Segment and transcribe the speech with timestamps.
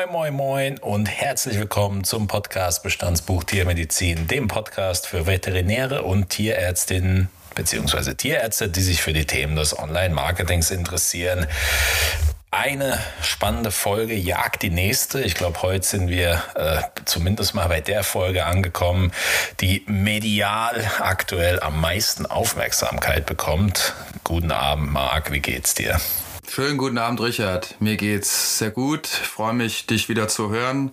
[0.00, 6.30] Moin, moin, moin und herzlich willkommen zum Podcast Bestandsbuch Tiermedizin, dem Podcast für Veterinäre und
[6.30, 8.14] Tierärztinnen bzw.
[8.14, 11.46] Tierärzte, die sich für die Themen des Online-Marketings interessieren.
[12.50, 15.20] Eine spannende Folge jagt die nächste.
[15.20, 19.12] Ich glaube, heute sind wir äh, zumindest mal bei der Folge angekommen,
[19.60, 23.92] die medial aktuell am meisten Aufmerksamkeit bekommt.
[24.24, 25.30] Guten Abend, Marc.
[25.30, 26.00] Wie geht's dir?
[26.52, 27.76] Schönen guten Abend, Richard.
[27.78, 29.06] Mir geht's sehr gut.
[29.06, 30.92] Ich freue mich, dich wieder zu hören,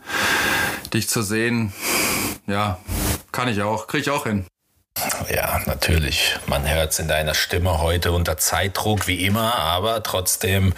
[0.93, 1.73] dich zu sehen.
[2.45, 2.77] Ja,
[3.31, 4.45] kann ich auch, kriege ich auch hin.
[5.33, 6.35] Ja, natürlich.
[6.45, 10.75] Man hört es in deiner Stimme heute unter Zeitdruck wie immer, aber trotzdem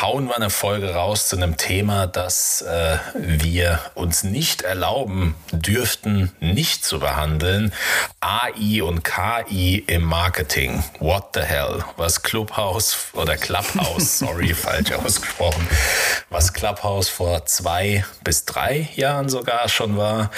[0.00, 6.32] hauen wir eine Folge raus zu einem Thema, das äh, wir uns nicht erlauben dürften,
[6.40, 7.72] nicht zu behandeln.
[8.20, 10.84] AI und KI im Marketing.
[10.98, 11.84] What the hell?
[11.96, 15.66] Was Clubhouse oder Clubhouse, sorry, falsch ausgesprochen,
[16.30, 20.30] was Clubhouse vor zwei bis drei Jahren sogar schon war,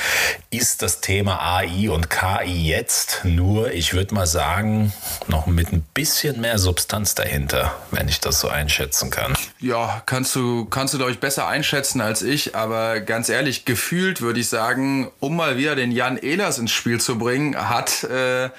[0.51, 4.93] ist das Thema AI und KI jetzt nur, ich würde mal sagen,
[5.27, 9.35] noch mit ein bisschen mehr Substanz dahinter, wenn ich das so einschätzen kann.
[9.59, 12.55] Ja, kannst du, kannst du, glaube ich, besser einschätzen als ich.
[12.57, 17.01] Aber ganz ehrlich, gefühlt würde ich sagen, um mal wieder den Jan Ehlers ins Spiel
[17.01, 18.51] zu bringen, hat, äh,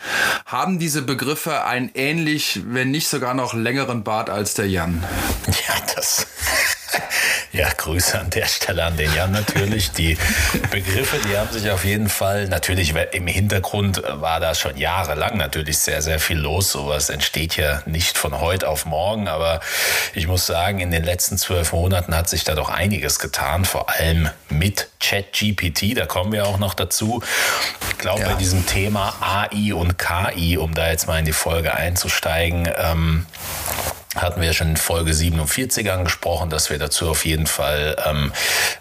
[0.46, 5.04] haben diese Begriffe einen ähnlich, wenn nicht sogar noch längeren Bart als der Jan.
[5.48, 6.28] Ja, das.
[7.52, 9.92] Ja, Grüße an der Stelle an den Jan natürlich.
[9.92, 10.18] Die
[10.72, 15.78] Begriffe, die haben sich auf jeden Fall, natürlich im Hintergrund war da schon jahrelang natürlich
[15.78, 16.72] sehr, sehr viel los.
[16.72, 19.60] Sowas entsteht ja nicht von heute auf morgen, aber
[20.16, 23.88] ich muss sagen, in den letzten zwölf Monaten hat sich da doch einiges getan, vor
[23.90, 27.22] allem mit ChatGPT, da kommen wir auch noch dazu.
[27.90, 28.30] Ich glaube, ja.
[28.30, 33.26] bei diesem Thema AI und KI, um da jetzt mal in die Folge einzusteigen, ähm,
[34.16, 38.32] hatten wir schon in Folge 47 angesprochen, dass wir dazu auf jeden Fall ähm,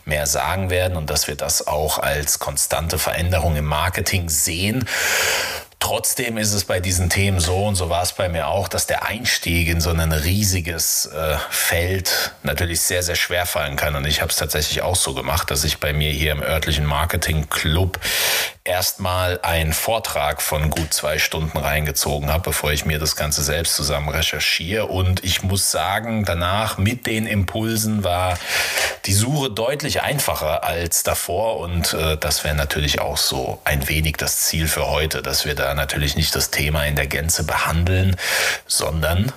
[0.04, 4.86] mehr sagen werden und dass wir das auch als konstante Veränderung im Marketing sehen.
[5.82, 8.86] Trotzdem ist es bei diesen Themen so, und so war es bei mir auch, dass
[8.86, 13.96] der Einstieg in so ein riesiges äh, Feld natürlich sehr, sehr schwer fallen kann.
[13.96, 16.86] Und ich habe es tatsächlich auch so gemacht, dass ich bei mir hier im örtlichen
[16.86, 17.98] Marketing Club
[18.64, 23.74] erstmal einen Vortrag von gut zwei Stunden reingezogen habe, bevor ich mir das Ganze selbst
[23.74, 24.86] zusammen recherchiere.
[24.86, 28.38] Und ich muss sagen, danach mit den Impulsen war
[29.06, 31.58] die Suche deutlich einfacher als davor.
[31.58, 35.56] Und äh, das wäre natürlich auch so ein wenig das Ziel für heute, dass wir
[35.56, 38.16] da natürlich nicht das Thema in der Gänze behandeln,
[38.66, 39.32] sondern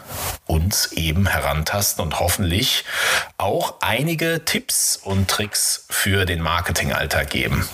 [0.46, 2.86] uns eben herantasten und hoffentlich
[3.38, 7.68] auch einige Tipps und Tricks für den Marketingalltag geben.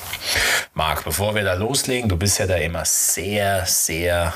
[0.74, 4.34] Marc, bevor wir da loslegen, du bist ja da immer sehr, sehr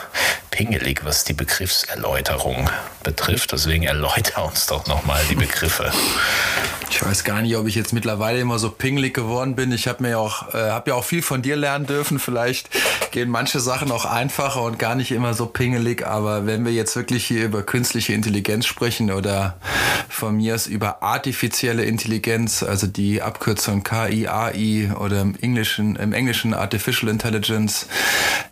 [0.52, 2.69] pingelig, was die Begriffserläuterung
[3.03, 3.52] betrifft.
[3.52, 5.92] Deswegen erläuter uns doch nochmal die Begriffe.
[6.90, 9.72] Ich weiß gar nicht, ob ich jetzt mittlerweile immer so pingelig geworden bin.
[9.72, 12.19] Ich habe mir auch, äh, habe ja auch viel von dir lernen dürfen.
[12.19, 12.69] Vielleicht
[13.12, 16.07] gehen manche Sachen auch einfacher und gar nicht immer so pingelig.
[16.07, 19.57] Aber wenn wir jetzt wirklich hier über künstliche Intelligenz sprechen oder
[20.07, 26.13] von mir aus über artifizielle Intelligenz, also die Abkürzung KI, AI oder im Englischen, im
[26.13, 27.87] Englischen Artificial Intelligence,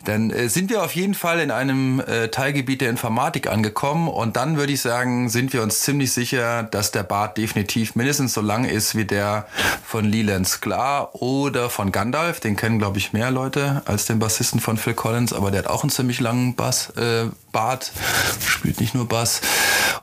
[0.03, 4.09] dann äh, sind wir auf jeden Fall in einem äh, Teilgebiet der Informatik angekommen.
[4.09, 8.33] Und dann würde ich sagen, sind wir uns ziemlich sicher, dass der Bart definitiv mindestens
[8.33, 9.47] so lang ist wie der
[9.85, 12.41] von Leland Sklar oder von Gandalf.
[12.41, 15.67] Den kennen, glaube ich, mehr Leute als den Bassisten von Phil Collins, aber der hat
[15.67, 17.91] auch einen ziemlich langen Bass, äh, Bart,
[18.45, 19.41] spielt nicht nur Bass.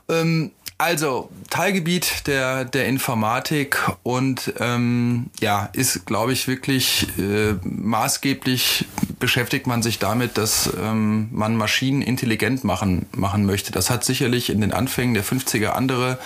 [0.09, 8.87] Ähm, also, Teilgebiet der, der Informatik und ähm, ja, ist, glaube ich, wirklich äh, maßgeblich
[9.19, 13.71] beschäftigt man sich damit, dass ähm, man Maschinen intelligent machen, machen möchte.
[13.71, 16.17] Das hat sicherlich in den Anfängen der 50er andere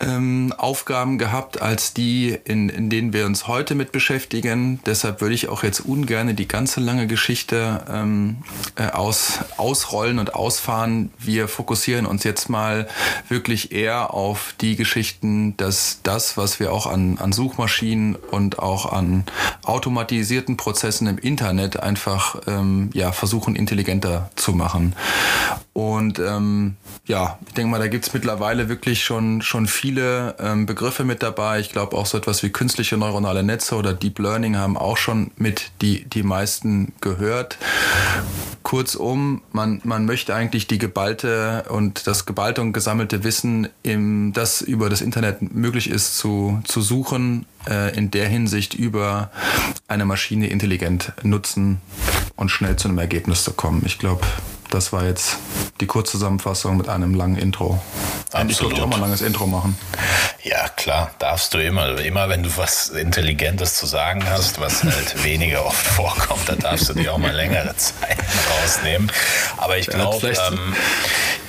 [0.00, 4.80] ähm, Aufgaben gehabt als die, in, in denen wir uns heute mit beschäftigen.
[4.86, 8.36] Deshalb würde ich auch jetzt ungern die ganze lange Geschichte ähm,
[8.76, 11.10] äh, aus, ausrollen und ausfahren.
[11.18, 12.88] Wir fokussieren uns jetzt mal
[13.28, 18.92] wirklich eher auf die Geschichten, dass das, was wir auch an, an Suchmaschinen und auch
[18.92, 19.24] an
[19.64, 24.94] automatisierten Prozessen im Internet einfach ähm, ja, versuchen intelligenter zu machen.
[25.78, 30.66] Und ähm, ja, ich denke mal, da gibt es mittlerweile wirklich schon, schon viele ähm,
[30.66, 31.60] Begriffe mit dabei.
[31.60, 35.30] Ich glaube auch so etwas wie künstliche neuronale Netze oder Deep Learning haben auch schon
[35.36, 37.56] mit die, die meisten gehört.
[38.62, 44.60] Kurzum, man, man möchte eigentlich die geballte und das geballte und gesammelte Wissen, im, das
[44.60, 49.30] über das Internet möglich ist, zu, zu suchen, äh, in der Hinsicht über
[49.86, 51.80] eine Maschine intelligent nutzen
[52.36, 53.84] und schnell zu einem Ergebnis zu kommen.
[53.86, 54.20] Ich glaube,
[54.70, 55.38] das war jetzt
[55.80, 57.80] die Kurzzusammenfassung mit einem langen Intro.
[58.48, 59.78] Ich durfte auch mal ein langes Intro machen.
[60.42, 61.98] Ja, klar, darfst du immer.
[61.98, 66.88] Immer wenn du was Intelligentes zu sagen hast, was halt weniger oft vorkommt, dann darfst
[66.88, 68.18] du dir auch mal längere Zeit
[68.62, 69.10] rausnehmen.
[69.56, 70.74] Aber ich glaube, ähm,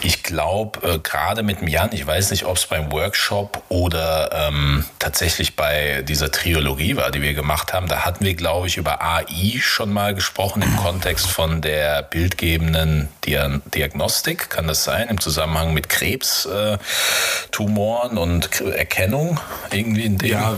[0.01, 4.48] ich glaube, äh, gerade mit dem Jan, ich weiß nicht, ob es beim Workshop oder
[4.48, 8.77] ähm, tatsächlich bei dieser Triologie war, die wir gemacht haben, da hatten wir, glaube ich,
[8.77, 14.50] über AI schon mal gesprochen im Kontext von der bildgebenden Diagnostik.
[14.50, 15.07] Kann das sein?
[15.09, 19.39] Im Zusammenhang mit Krebstumoren äh, und Erkennung
[19.71, 20.29] irgendwie in dem?
[20.29, 20.56] Ja,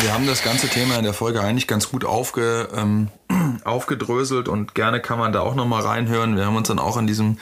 [0.00, 3.08] wir haben das ganze Thema in der Folge eigentlich ganz gut aufge, ähm,
[3.64, 6.36] aufgedröselt und gerne kann man da auch nochmal reinhören.
[6.36, 7.38] Wir haben uns dann auch in diesem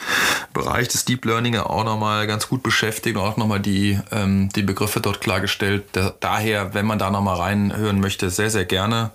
[0.53, 4.63] Bereich des Deep Learning auch nochmal ganz gut beschäftigt und auch nochmal die, ähm, die
[4.63, 5.83] Begriffe dort klargestellt.
[5.93, 9.11] Da, daher, wenn man da nochmal reinhören möchte, sehr, sehr gerne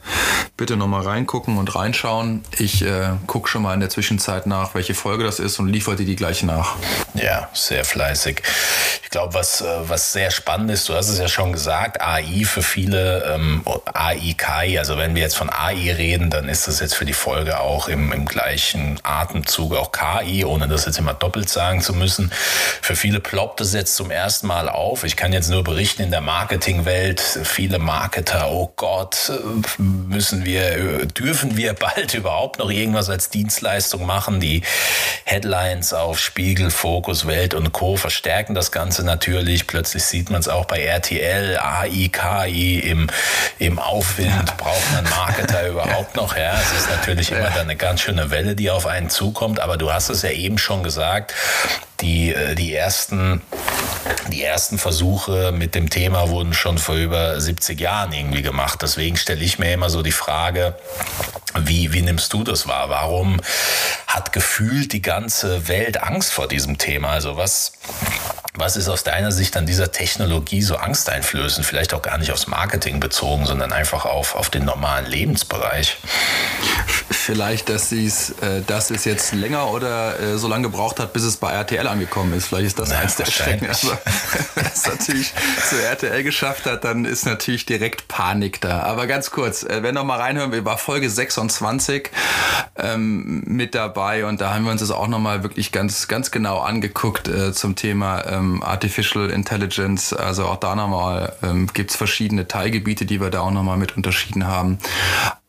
[0.58, 2.42] bitte nochmal reingucken und reinschauen.
[2.58, 5.94] Ich äh, gucke schon mal in der Zwischenzeit nach, welche Folge das ist und liefere
[5.94, 6.74] dir die gleich nach.
[7.14, 8.42] Ja, sehr fleißig.
[9.04, 12.44] Ich glaube, was, äh, was sehr spannend ist, du hast es ja schon gesagt, AI
[12.44, 13.62] für viele, ähm,
[13.94, 17.12] AI, KI, also wenn wir jetzt von AI reden, dann ist das jetzt für die
[17.12, 21.92] Folge auch im, im gleichen Atemzug auch KI, ohne das jetzt immer doppelt sagen zu
[21.94, 22.32] müssen.
[22.82, 25.04] Für viele ploppt es jetzt zum ersten Mal auf.
[25.04, 29.32] Ich kann jetzt nur berichten, in der Marketingwelt, viele Marketer, oh Gott,
[29.78, 34.40] müssen wir, dürfen wir bald überhaupt noch irgendwas als Dienstleistung machen?
[34.40, 34.62] Die
[35.24, 37.96] Headlines auf Spiegel, Fokus, Welt und Co.
[37.96, 39.66] verstärken das Ganze natürlich.
[39.66, 43.08] Plötzlich sieht man es auch bei RTL, AI, KI im,
[43.58, 44.28] im Aufwind.
[44.28, 44.54] Ja.
[44.56, 46.36] Braucht man Marketer überhaupt noch?
[46.36, 49.60] Ja, es ist natürlich immer dann eine ganz schöne Welle, die auf einen zukommt.
[49.60, 51.34] Aber du hast es ja eben schon gesagt,
[52.00, 53.42] die, äh, die ersten
[54.30, 58.80] die ersten Versuche mit dem Thema wurden schon vor über 70 Jahren irgendwie gemacht.
[58.82, 60.74] Deswegen stelle ich mir immer so die Frage,
[61.54, 62.88] wie, wie nimmst du das wahr?
[62.90, 63.40] Warum
[64.06, 67.10] hat gefühlt die ganze Welt Angst vor diesem Thema?
[67.10, 67.72] Also was,
[68.54, 71.66] was ist aus deiner Sicht an dieser Technologie so angsteinflößend?
[71.66, 75.96] Vielleicht auch gar nicht aufs Marketing bezogen, sondern einfach auf, auf den normalen Lebensbereich.
[77.28, 81.24] Vielleicht, dass, sie's, äh, dass es jetzt länger oder äh, so lange gebraucht hat, bis
[81.24, 82.46] es bei RTL angekommen ist.
[82.46, 83.66] Vielleicht ist das ja, eins der Schrecken.
[83.66, 83.98] Aber
[84.54, 85.34] wenn es natürlich
[85.68, 88.80] zu RTL geschafft hat, dann ist natürlich direkt Panik da.
[88.80, 92.08] Aber ganz kurz, äh, wenn noch mal reinhören, wir war Folge 26
[92.76, 96.30] ähm, mit dabei und da haben wir uns das auch noch mal wirklich ganz, ganz
[96.30, 100.14] genau angeguckt äh, zum Thema ähm, Artificial Intelligence.
[100.14, 103.76] Also auch da nochmal ähm, gibt es verschiedene Teilgebiete, die wir da auch noch mal
[103.76, 104.78] mit unterschieden haben.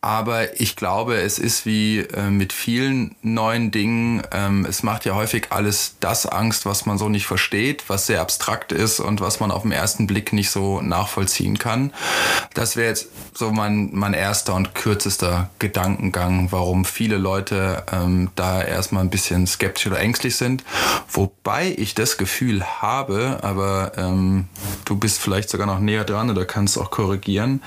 [0.02, 4.22] Aber ich glaube, es ist wie äh, mit vielen neuen Dingen.
[4.32, 8.22] Ähm, es macht ja häufig alles das Angst, was man so nicht versteht, was sehr
[8.22, 11.92] abstrakt ist und was man auf den ersten Blick nicht so nachvollziehen kann.
[12.54, 18.62] Das wäre jetzt so mein, mein erster und kürzester Gedankengang, warum viele Leute ähm, da
[18.62, 20.64] erstmal ein bisschen skeptisch oder ängstlich sind.
[21.12, 24.46] Wobei ich das Gefühl habe, aber ähm,
[24.86, 27.62] du bist vielleicht sogar noch näher dran oder kannst auch korrigieren,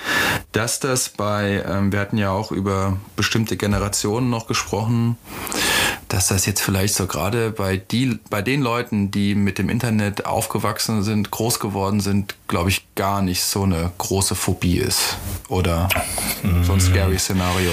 [0.52, 5.18] dass das bei, ähm, wir hatten ja auch über bestimmte Generationen noch gesprochen,
[6.10, 10.25] dass das jetzt vielleicht so gerade bei, die, bei den Leuten, die mit dem Internet
[10.25, 15.18] aufgewachsen sind, groß geworden sind, glaube ich, gar nicht so eine große Phobie ist.
[15.50, 15.90] Oder
[16.64, 17.72] so ein scary Szenario.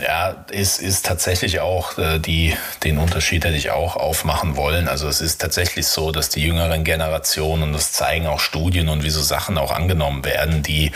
[0.00, 4.88] Ja, ist, ist tatsächlich auch äh, die, den Unterschied hätte ich auch aufmachen wollen.
[4.88, 9.04] Also es ist tatsächlich so, dass die jüngeren Generationen, und das zeigen auch Studien und
[9.04, 10.92] wie so Sachen auch angenommen werden, die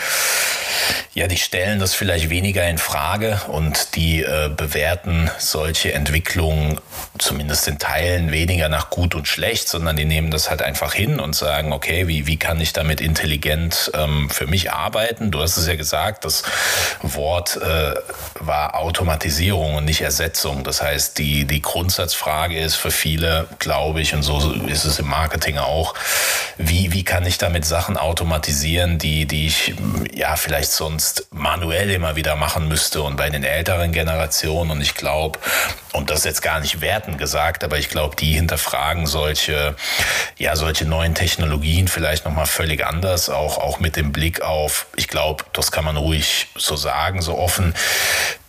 [1.13, 6.79] ja, die stellen das vielleicht weniger in Frage und die äh, bewerten solche Entwicklungen
[7.17, 11.19] zumindest in Teilen weniger nach gut und schlecht, sondern die nehmen das halt einfach hin
[11.19, 15.31] und sagen, okay, wie, wie kann ich damit intelligent ähm, für mich arbeiten?
[15.31, 16.43] Du hast es ja gesagt, das
[17.01, 17.93] Wort äh,
[18.39, 20.65] war Automatisierung und nicht Ersetzung.
[20.65, 25.07] Das heißt, die, die Grundsatzfrage ist für viele, glaube ich, und so ist es im
[25.07, 25.93] Marketing auch,
[26.57, 29.73] wie, wie kann ich damit Sachen automatisieren, die, die ich
[30.13, 34.71] ja vielleicht sonst manuell immer wieder machen müsste und bei den älteren Generationen.
[34.71, 35.39] Und ich glaube,
[35.93, 39.75] und das ist jetzt gar nicht werten gesagt, aber ich glaube, die hinterfragen solche,
[40.37, 45.07] ja, solche neuen Technologien vielleicht nochmal völlig anders, auch, auch mit dem Blick auf, ich
[45.07, 47.73] glaube, das kann man ruhig so sagen, so offen.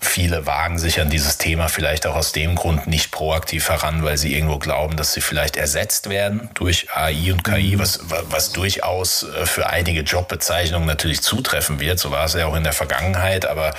[0.05, 4.19] Viele wagen sich an dieses Thema vielleicht auch aus dem Grund nicht proaktiv heran, weil
[4.19, 7.79] sie irgendwo glauben, dass sie vielleicht ersetzt werden durch AI und KI, mhm.
[7.79, 12.01] was, was durchaus äh, für einige Jobbezeichnungen natürlich zutreffen wird.
[12.01, 13.75] So war es ja auch in der Vergangenheit, aber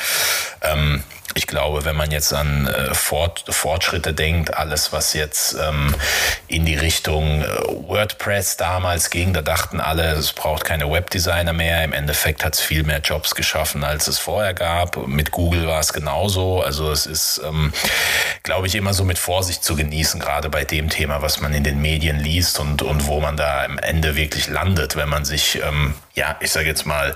[0.62, 1.04] ähm,
[1.36, 5.96] ich glaube, wenn man jetzt an äh, Fort, Fortschritte denkt, alles, was jetzt ähm,
[6.48, 11.84] in die Richtung äh, WordPress damals ging, da dachten alle, es braucht keine Webdesigner mehr.
[11.84, 15.08] Im Endeffekt hat es viel mehr Jobs geschaffen, als es vorher gab.
[15.08, 16.62] Mit Google war es genauso.
[16.62, 17.74] Also es ist, ähm,
[18.44, 21.64] glaube ich, immer so mit Vorsicht zu genießen, gerade bei dem Thema, was man in
[21.64, 25.60] den Medien liest und, und wo man da am Ende wirklich landet, wenn man sich
[25.64, 27.16] ähm, ja, ich sage jetzt mal,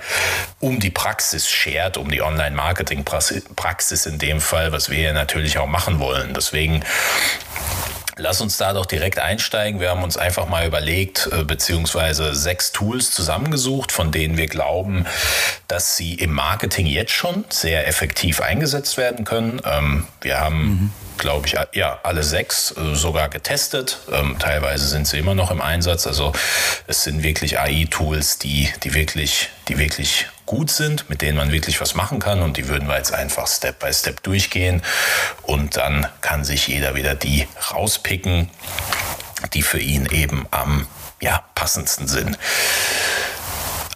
[0.59, 5.99] um die Praxis schert, um die Online-Marketing-Praxis in dem Fall, was wir natürlich auch machen
[5.99, 6.33] wollen.
[6.33, 6.83] Deswegen
[8.19, 9.79] Lass uns da doch direkt einsteigen.
[9.79, 15.05] Wir haben uns einfach mal überlegt, äh, beziehungsweise sechs Tools zusammengesucht, von denen wir glauben,
[15.67, 19.61] dass sie im Marketing jetzt schon sehr effektiv eingesetzt werden können.
[19.65, 23.99] Ähm, wir haben glaube ich, ja, alle sechs äh, sogar getestet.
[24.11, 26.05] Ähm, teilweise sind sie immer noch im Einsatz.
[26.05, 26.31] Also
[26.85, 31.79] es sind wirklich AI-Tools, die, die wirklich, die wirklich gut sind, mit denen man wirklich
[31.79, 32.41] was machen kann.
[32.41, 34.81] Und die würden wir jetzt einfach Step by Step durchgehen.
[35.43, 38.49] Und dann kann sich jeder wieder die rauspicken,
[39.53, 40.87] die für ihn eben am
[41.21, 42.39] ja, passendsten sind.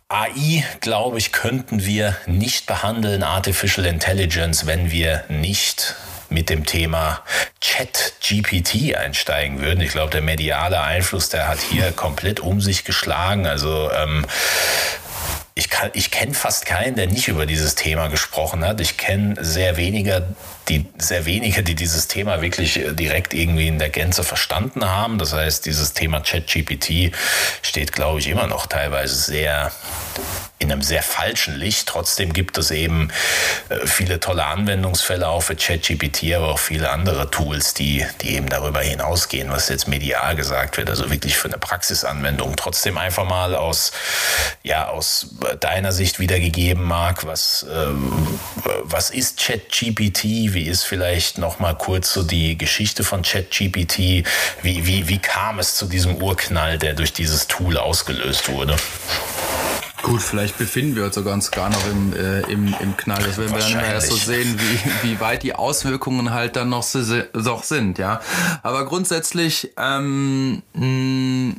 [0.09, 5.95] AI, glaube ich, könnten wir nicht behandeln, Artificial Intelligence, wenn wir nicht
[6.31, 7.21] mit dem Thema
[7.59, 9.81] Chat-GPT einsteigen würden.
[9.81, 13.47] Ich glaube, der mediale Einfluss, der hat hier komplett um sich geschlagen.
[13.47, 14.25] Also ähm,
[15.93, 18.81] ich, kenne fast keinen, der nicht über dieses Thema gesprochen hat.
[18.81, 20.27] Ich kenne sehr weniger,
[20.69, 25.17] die sehr wenige, die dieses Thema wirklich äh, direkt irgendwie in der Gänze verstanden haben.
[25.17, 27.15] Das heißt, dieses Thema ChatGPT
[27.61, 29.71] steht, glaube ich, immer noch teilweise sehr
[30.61, 31.87] in einem sehr falschen Licht.
[31.87, 33.11] Trotzdem gibt es eben
[33.69, 38.47] äh, viele tolle Anwendungsfälle auch für ChatGPT, aber auch viele andere Tools, die, die eben
[38.47, 42.55] darüber hinausgehen, was jetzt medial gesagt wird, also wirklich für eine Praxisanwendung.
[42.55, 43.91] Trotzdem einfach mal aus,
[44.61, 47.87] ja, aus deiner Sicht wiedergegeben, Marc, was, äh,
[48.83, 50.50] was ist ChatGPT?
[50.53, 54.25] Wie ist vielleicht noch mal kurz so die Geschichte von ChatGPT?
[54.61, 58.75] Wie, wie, wie kam es zu diesem Urknall, der durch dieses Tool ausgelöst wurde?
[60.03, 63.21] Gut, vielleicht befinden wir uns sogar gar noch im, äh, im, im Knall.
[63.23, 66.85] Das werden wir dann erst so sehen, wie, wie weit die Auswirkungen halt dann noch,
[67.33, 68.19] noch sind, ja.
[68.63, 71.55] Aber grundsätzlich, ähm, mh,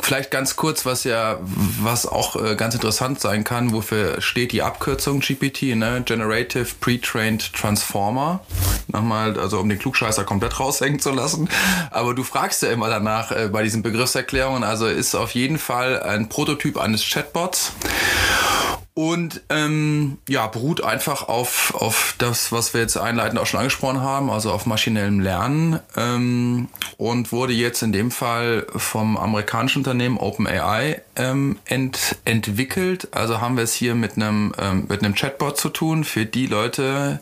[0.00, 1.38] vielleicht ganz kurz, was ja,
[1.80, 6.02] was auch äh, ganz interessant sein kann, wofür steht die Abkürzung GPT, ne?
[6.04, 8.40] Generative Pre-Trained Transformer.
[8.88, 11.48] Nochmal, also um den Klugscheißer komplett raushängen zu lassen.
[11.90, 14.64] Aber du fragst ja immer danach äh, bei diesen Begriffserklärungen.
[14.64, 18.47] Also ist auf jeden Fall ein Prototyp eines Chatbots Deus.
[18.98, 24.00] Und ähm, ja, beruht einfach auf, auf das, was wir jetzt einleitend auch schon angesprochen
[24.00, 30.16] haben, also auf maschinellem Lernen ähm, und wurde jetzt in dem Fall vom amerikanischen Unternehmen
[30.16, 33.06] OpenAI ähm, ent, entwickelt.
[33.12, 36.46] Also haben wir es hier mit einem, ähm, mit einem Chatbot zu tun für die
[36.46, 37.20] Leute,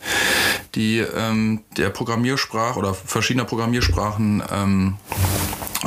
[0.76, 4.96] die ähm, der Programmiersprache oder verschiedener Programmiersprachen ähm,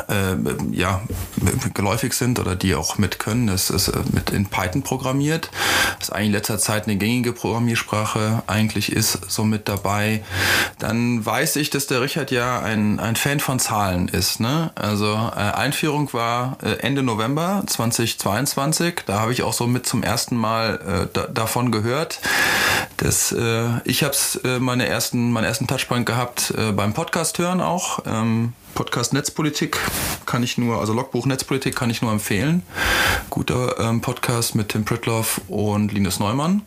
[0.07, 0.35] äh,
[0.71, 1.01] ja,
[1.73, 3.49] geläufig sind oder die auch mit können.
[3.49, 5.49] Es ist äh, mit in Python programmiert.
[5.99, 10.23] Ist eigentlich in letzter Zeit eine gängige Programmiersprache eigentlich ist, so mit dabei.
[10.77, 14.39] Dann weiß ich, dass der Richard ja ein, ein Fan von Zahlen ist.
[14.39, 14.71] Ne?
[14.75, 19.01] Also äh, Einführung war äh, Ende November 2022.
[19.05, 22.19] Da habe ich auch so mit zum ersten Mal äh, da, davon gehört.
[22.99, 27.61] Das, äh, ich habe äh, meine ersten, meinen ersten Touchpoint gehabt äh, beim Podcast hören
[27.61, 27.99] auch.
[28.05, 29.77] Ähm, Podcast Netzpolitik
[30.25, 32.63] kann ich nur, also Logbuch Netzpolitik kann ich nur empfehlen.
[33.29, 36.63] Guter ähm, Podcast mit Tim Pritloff und Linus Neumann.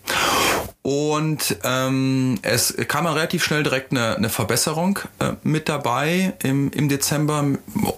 [0.82, 6.88] Und ähm, es kam relativ schnell direkt eine, eine Verbesserung äh, mit dabei im, im
[6.88, 7.44] Dezember.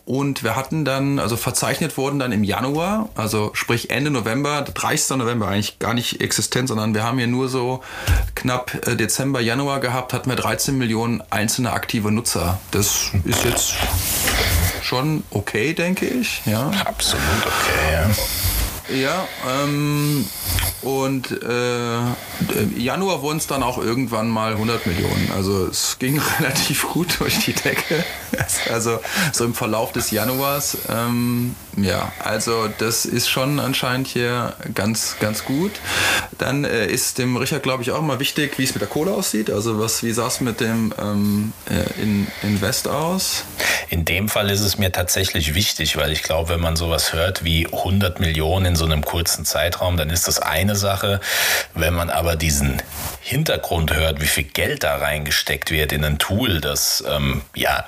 [0.05, 5.17] Und wir hatten dann, also verzeichnet wurden dann im Januar, also sprich Ende November, 30.
[5.17, 7.83] November eigentlich gar nicht existent, sondern wir haben hier nur so
[8.35, 12.61] knapp äh, Dezember, Januar gehabt, hatten wir 13 Millionen einzelne aktive Nutzer.
[12.71, 13.75] Das ist jetzt
[14.83, 16.43] schon okay, denke ich.
[16.45, 16.71] Ja.
[16.85, 18.54] Absolut okay, ja.
[18.89, 20.27] Ja, ähm,
[20.83, 25.31] und äh, Januar wurden es dann auch irgendwann mal 100 Millionen.
[25.35, 28.05] Also es ging relativ gut durch die Decke.
[28.71, 28.99] Also
[29.33, 30.77] so im Verlauf des Januars.
[30.89, 35.73] Ähm, ja, also das ist schon anscheinend hier ganz, ganz gut.
[36.39, 39.13] Dann äh, ist dem Richard, glaube ich, auch mal wichtig, wie es mit der Kohle
[39.13, 39.51] aussieht.
[39.51, 43.45] Also was, wie sah es mit dem ähm, äh, in, Invest aus?
[43.89, 47.45] In dem Fall ist es mir tatsächlich wichtig, weil ich glaube, wenn man sowas hört
[47.45, 51.21] wie 100 Millionen in so einem kurzen Zeitraum, dann ist das eine Sache.
[51.75, 52.83] Wenn man aber diesen
[53.21, 57.85] Hintergrund hört, wie viel Geld da reingesteckt wird in ein Tool, das ähm, ja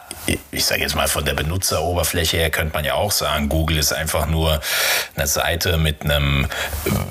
[0.51, 3.93] ich sage jetzt mal von der Benutzeroberfläche her könnte man ja auch sagen, Google ist
[3.93, 4.61] einfach nur
[5.15, 6.47] eine Seite mit einem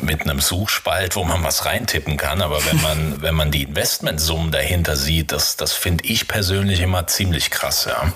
[0.02, 2.42] mit einem Suchspalt, wo man was reintippen kann.
[2.42, 7.08] Aber wenn man wenn man die Investmentsummen dahinter sieht, das das finde ich persönlich immer
[7.08, 7.86] ziemlich krass.
[7.86, 8.12] Ja.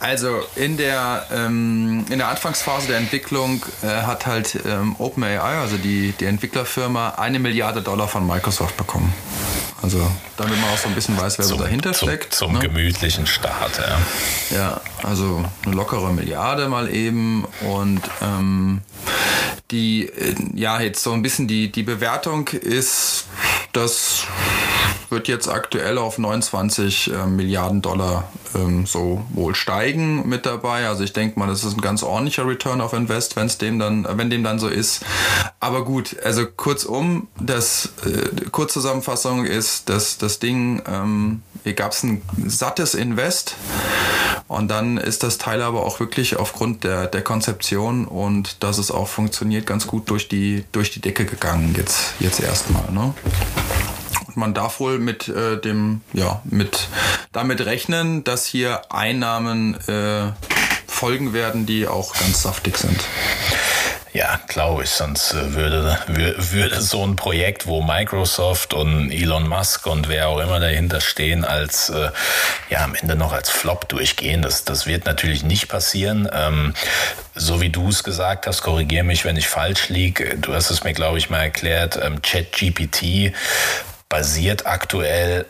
[0.00, 5.76] Also in der, ähm, in der Anfangsphase der Entwicklung äh, hat halt ähm, OpenAI, also
[5.76, 9.12] die, die Entwicklerfirma, eine Milliarde Dollar von Microsoft bekommen.
[9.82, 12.34] Also damit man auch so ein bisschen weiß, wer so dahinter zum, steckt.
[12.34, 12.60] Zum ne?
[12.60, 14.56] gemütlichen Start, ja.
[14.56, 18.80] Ja, also eine lockere Milliarde mal eben und ähm,
[19.70, 23.26] die, äh, ja, jetzt so ein bisschen die, die Bewertung ist,
[23.72, 24.26] dass
[25.10, 30.86] wird jetzt aktuell auf 29 äh, Milliarden Dollar ähm, so wohl steigen mit dabei.
[30.88, 33.78] Also ich denke mal, das ist ein ganz ordentlicher Return of Invest, wenn es dem
[33.78, 35.04] dann, wenn dem dann so ist.
[35.60, 42.02] Aber gut, also kurzum, das äh, Kurzzusammenfassung ist, dass das Ding, ähm, hier gab es
[42.02, 43.56] ein sattes Invest
[44.48, 48.90] und dann ist das Teil aber auch wirklich aufgrund der, der Konzeption und dass es
[48.90, 52.90] auch funktioniert, ganz gut durch die, durch die Decke gegangen jetzt, jetzt erstmal.
[52.90, 53.14] Ne?
[54.34, 56.88] Man darf wohl mit äh, dem, ja, mit
[57.32, 60.32] damit rechnen, dass hier Einnahmen äh,
[60.86, 63.00] folgen werden, die auch ganz saftig sind.
[64.12, 64.90] Ja, glaube ich.
[64.90, 70.40] Sonst äh, würde, würde so ein Projekt, wo Microsoft und Elon Musk und wer auch
[70.40, 72.10] immer dahinter stehen, als äh,
[72.70, 74.42] ja am Ende noch als Flop durchgehen.
[74.42, 76.28] Das, das wird natürlich nicht passieren.
[76.32, 76.74] Ähm,
[77.36, 80.36] so wie du es gesagt hast, korrigiere mich, wenn ich falsch liege.
[80.38, 81.98] Du hast es mir, glaube ich, mal erklärt.
[82.02, 83.32] Ähm, ChatGPT
[84.10, 85.46] basiert aktuell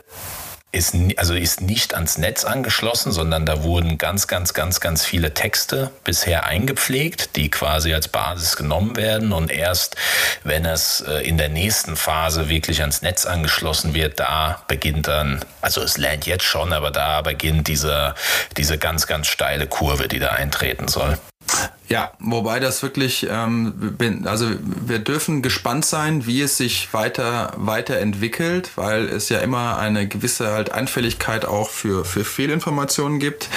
[0.72, 5.34] ist, also ist nicht ans Netz angeschlossen, sondern da wurden ganz, ganz, ganz, ganz viele
[5.34, 9.32] Texte bisher eingepflegt, die quasi als Basis genommen werden.
[9.32, 9.96] Und erst
[10.44, 15.44] wenn es äh, in der nächsten Phase wirklich ans Netz angeschlossen wird, da beginnt dann,
[15.60, 18.14] also es lernt jetzt schon, aber da beginnt diese,
[18.56, 21.18] diese ganz, ganz steile Kurve, die da eintreten soll.
[21.90, 24.46] Ja, wobei das wirklich, ähm, also
[24.86, 30.52] wir dürfen gespannt sein, wie es sich weiter weiterentwickelt, weil es ja immer eine gewisse
[30.52, 33.48] halt Anfälligkeit auch für für Fehlinformationen gibt.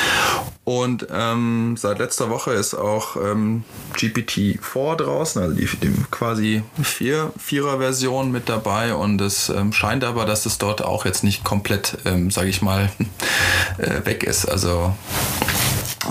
[0.63, 7.31] Und ähm, seit letzter Woche ist auch ähm, GPT-4 draußen, also die, die quasi vier
[7.37, 8.95] vierer Version mit dabei.
[8.95, 12.63] Und es ähm, scheint aber, dass es dort auch jetzt nicht komplett, ähm, sage ich
[12.63, 12.89] mal,
[13.77, 14.45] äh, weg ist.
[14.45, 14.95] Also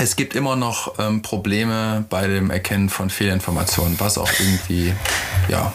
[0.01, 4.95] es gibt immer noch ähm, Probleme bei dem Erkennen von Fehlinformationen, was auch irgendwie
[5.49, 5.73] ja,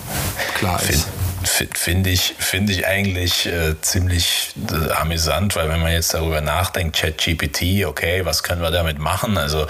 [0.56, 1.08] klar ist.
[1.43, 6.95] Finde ich, find ich eigentlich äh, ziemlich äh, amüsant, weil wenn man jetzt darüber nachdenkt,
[6.97, 9.38] ChatGPT, okay, was können wir damit machen?
[9.38, 9.67] Also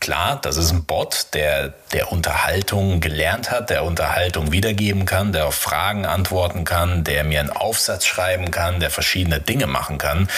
[0.00, 5.46] klar, das ist ein Bot, der, der Unterhaltung gelernt hat, der Unterhaltung wiedergeben kann, der
[5.46, 10.28] auf Fragen antworten kann, der mir einen Aufsatz schreiben kann, der verschiedene Dinge machen kann.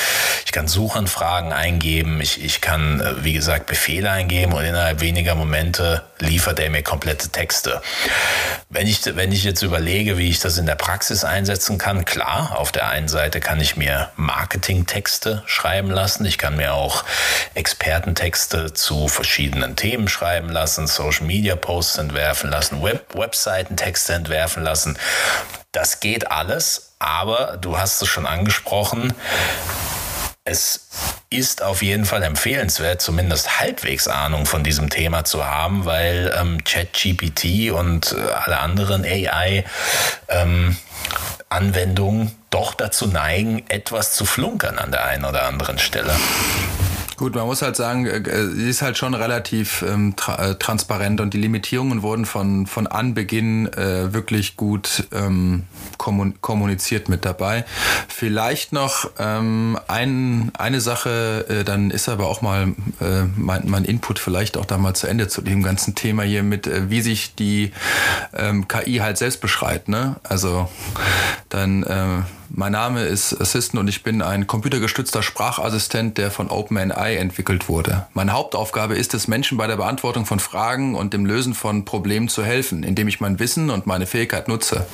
[0.46, 5.34] Ich kann Suchanfragen eingeben, ich, ich kann, äh, wie gesagt, Befehle eingeben und innerhalb weniger
[5.34, 7.82] Momente liefert er mir komplette Texte.
[8.70, 12.56] Wenn ich, wenn ich jetzt überlege, wie ich das in der Praxis einsetzen kann, klar,
[12.56, 17.04] auf der einen Seite kann ich mir Marketingtexte schreiben lassen, ich kann mir auch
[17.54, 24.96] Expertentexte zu verschiedenen Themen schreiben lassen, Social Media Posts entwerfen lassen, Web Webseitentexte entwerfen lassen.
[25.72, 29.12] Das geht alles, aber du hast es schon angesprochen,
[30.48, 30.88] es
[31.30, 36.64] ist auf jeden Fall empfehlenswert, zumindest halbwegs Ahnung von diesem Thema zu haben, weil ähm,
[36.64, 39.64] ChatGPT und äh, alle anderen AI
[40.28, 40.76] ähm,
[42.50, 46.14] doch dazu neigen, etwas zu flunkern an der einen oder anderen Stelle.
[47.18, 50.54] Gut, man muss halt sagen, äh, äh, sie ist halt schon relativ ähm, tra äh,
[50.54, 55.64] transparent und die Limitierungen wurden von, von Anbeginn äh, wirklich gut ähm,
[55.98, 57.64] kommuniziert mit dabei.
[58.06, 63.84] Vielleicht noch ähm, ein, eine Sache, äh, dann ist aber auch mal äh, mein, mein
[63.84, 67.00] Input vielleicht auch da mal zu Ende zu dem ganzen Thema hier mit, äh, wie
[67.00, 67.72] sich die
[68.32, 69.88] ähm, KI halt selbst beschreibt.
[69.88, 70.14] Ne?
[70.22, 70.68] Also
[71.48, 77.16] dann äh, mein Name ist Assistant und ich bin ein computergestützter Sprachassistent, der von OpenAI
[77.16, 78.06] entwickelt wurde.
[78.14, 82.28] Meine Hauptaufgabe ist es, Menschen bei der Beantwortung von Fragen und dem Lösen von Problemen
[82.28, 84.86] zu helfen, indem ich mein Wissen und meine Fähigkeit nutze.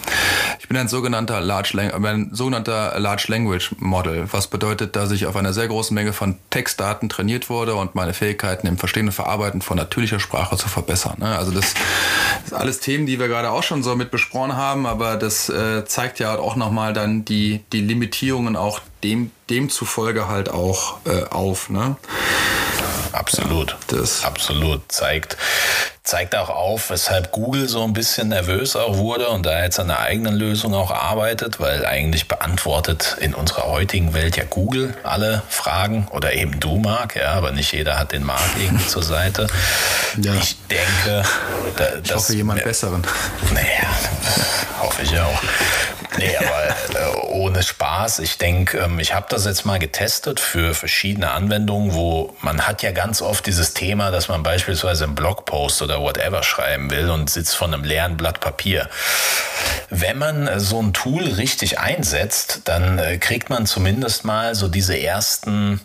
[0.59, 5.37] Ich bin ein sogenannter Large, ein sogenannter Large Language Model, was bedeutet, dass ich auf
[5.37, 9.63] einer sehr großen Menge von Textdaten trainiert wurde und meine Fähigkeiten im Verstehen und Verarbeiten
[9.63, 11.17] von natürlicher Sprache zu verbessern.
[11.19, 11.39] Ne?
[11.39, 11.75] Also das,
[12.45, 15.85] sind alles Themen, die wir gerade auch schon so mit besprochen haben, aber das äh,
[15.85, 21.71] zeigt ja auch nochmal dann die die, Limitierungen auch dem, demzufolge halt auch äh, auf.
[21.71, 21.97] Ne?
[23.15, 23.77] absolut.
[23.89, 24.83] Das absolut.
[24.89, 25.37] Zeigt,
[26.03, 29.91] zeigt auch auf, weshalb Google so ein bisschen nervös auch wurde und da jetzt an
[29.91, 35.43] einer eigenen Lösung auch arbeitet, weil eigentlich beantwortet in unserer heutigen Welt ja Google alle
[35.49, 39.47] Fragen oder eben du, Marc, ja, aber nicht jeder hat den Marc irgendwie zur Seite.
[40.21, 40.35] Ja.
[40.35, 41.25] Ich denke,
[41.77, 43.03] da, ich hoffe jemand besseren.
[43.53, 43.89] Naja,
[44.81, 45.43] hoffe ich auch.
[46.19, 48.21] Nee, aber äh, ohne Spaß.
[48.21, 52.83] Ich denke, ähm, ich habe das jetzt mal getestet für verschiedene Anwendungen, wo man hat
[52.83, 57.31] ja ganz oft dieses Thema, dass man beispielsweise einen Blogpost oder whatever schreiben will und
[57.31, 58.89] sitzt von einem leeren Blatt Papier.
[59.91, 64.99] Wenn man so ein Tool richtig einsetzt, dann äh, kriegt man zumindest mal so diese
[64.99, 65.81] ersten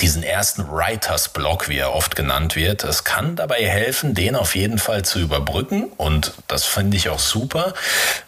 [0.00, 2.84] diesen ersten Writers Block, wie er oft genannt wird.
[2.84, 7.18] Es kann dabei helfen, den auf jeden Fall zu überbrücken und das finde ich auch
[7.18, 7.74] super.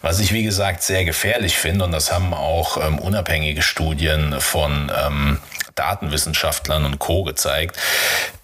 [0.01, 4.91] Was ich wie gesagt sehr gefährlich finde und das haben auch ähm, unabhängige Studien von
[4.95, 5.39] ähm,
[5.75, 7.23] Datenwissenschaftlern und Co.
[7.23, 7.77] gezeigt.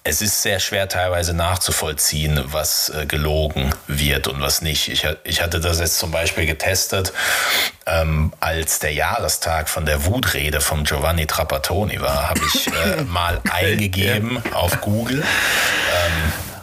[0.03, 4.87] Es ist sehr schwer teilweise nachzuvollziehen, was äh, gelogen wird und was nicht.
[4.87, 7.13] Ich, ich hatte das jetzt zum Beispiel getestet,
[7.85, 13.41] ähm, als der Jahrestag von der Wutrede von Giovanni Trapattoni war, habe ich äh, mal
[13.51, 15.19] eingegeben auf Google.
[15.19, 16.08] Ähm,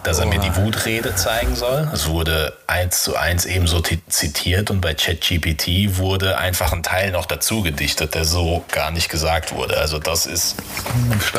[0.07, 1.88] dass er mir die Wutrede zeigen soll.
[1.92, 7.27] Es wurde eins zu eins ebenso zitiert und bei ChatGPT wurde einfach ein Teil noch
[7.27, 9.79] dazu gedichtet, der so gar nicht gesagt wurde.
[9.79, 10.57] Also das ist,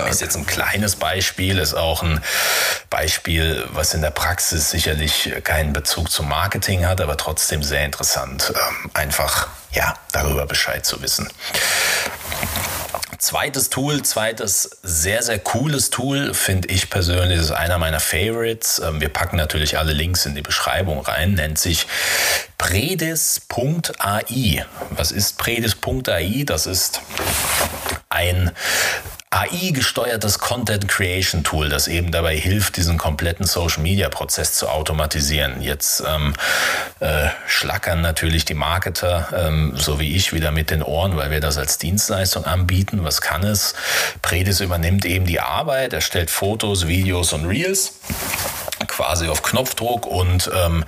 [0.10, 2.22] ist jetzt ein kleines Beispiel, ist auch ein
[2.90, 8.54] Beispiel, was in der Praxis sicherlich keinen Bezug zum Marketing hat, aber trotzdem sehr interessant,
[8.54, 11.30] ähm, einfach ja darüber Bescheid zu wissen.
[13.20, 18.80] Zweites Tool, zweites sehr, sehr cooles Tool, finde ich persönlich, ist einer meiner Favorites.
[18.80, 21.88] Ähm, wir packen natürlich alle Links in die Beschreibung rein, nennt sich
[22.58, 23.46] Predis.ai.
[24.92, 26.44] Was ist Predis.ai?
[26.46, 27.02] Das ist
[28.10, 28.52] ein
[29.30, 35.62] AI-gesteuertes Content Creation Tool, das eben dabei hilft, diesen kompletten Social Media Prozess zu automatisieren.
[35.62, 36.34] Jetzt ähm,
[37.02, 41.42] äh, schlackern natürlich die Marketer, ähm, so wie ich, wieder mit den Ohren, weil wir
[41.42, 43.04] das als Dienstleistung anbieten.
[43.04, 43.76] Was kann es?
[44.22, 48.00] Predis übernimmt eben die Arbeit, erstellt Fotos, Videos und Reels
[48.88, 50.86] quasi auf Knopfdruck und ähm,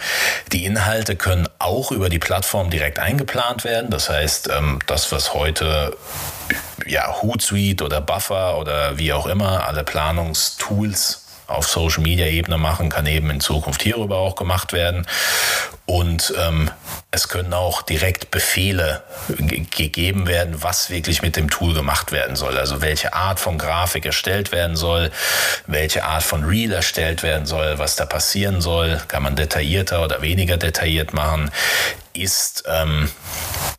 [0.54, 3.90] die Inhalte können auch über die Plattform direkt eingeplant werden.
[3.90, 5.98] Das heißt, ähm, das, was heute
[6.90, 12.90] ja, Hootsuite oder Buffer oder wie auch immer, alle Planungstools auf Social Media Ebene machen,
[12.90, 15.08] kann eben in Zukunft hierüber auch gemacht werden.
[15.86, 16.70] Und ähm,
[17.10, 19.02] es können auch direkt Befehle
[19.76, 22.60] gegeben werden, was wirklich mit dem Tool gemacht werden soll.
[22.60, 25.10] Also welche Art von Grafik erstellt werden soll,
[25.66, 29.02] welche Art von Reel erstellt werden soll, was da passieren soll.
[29.08, 31.50] Kann man detaillierter oder weniger detailliert machen.
[32.20, 33.10] Ist ähm,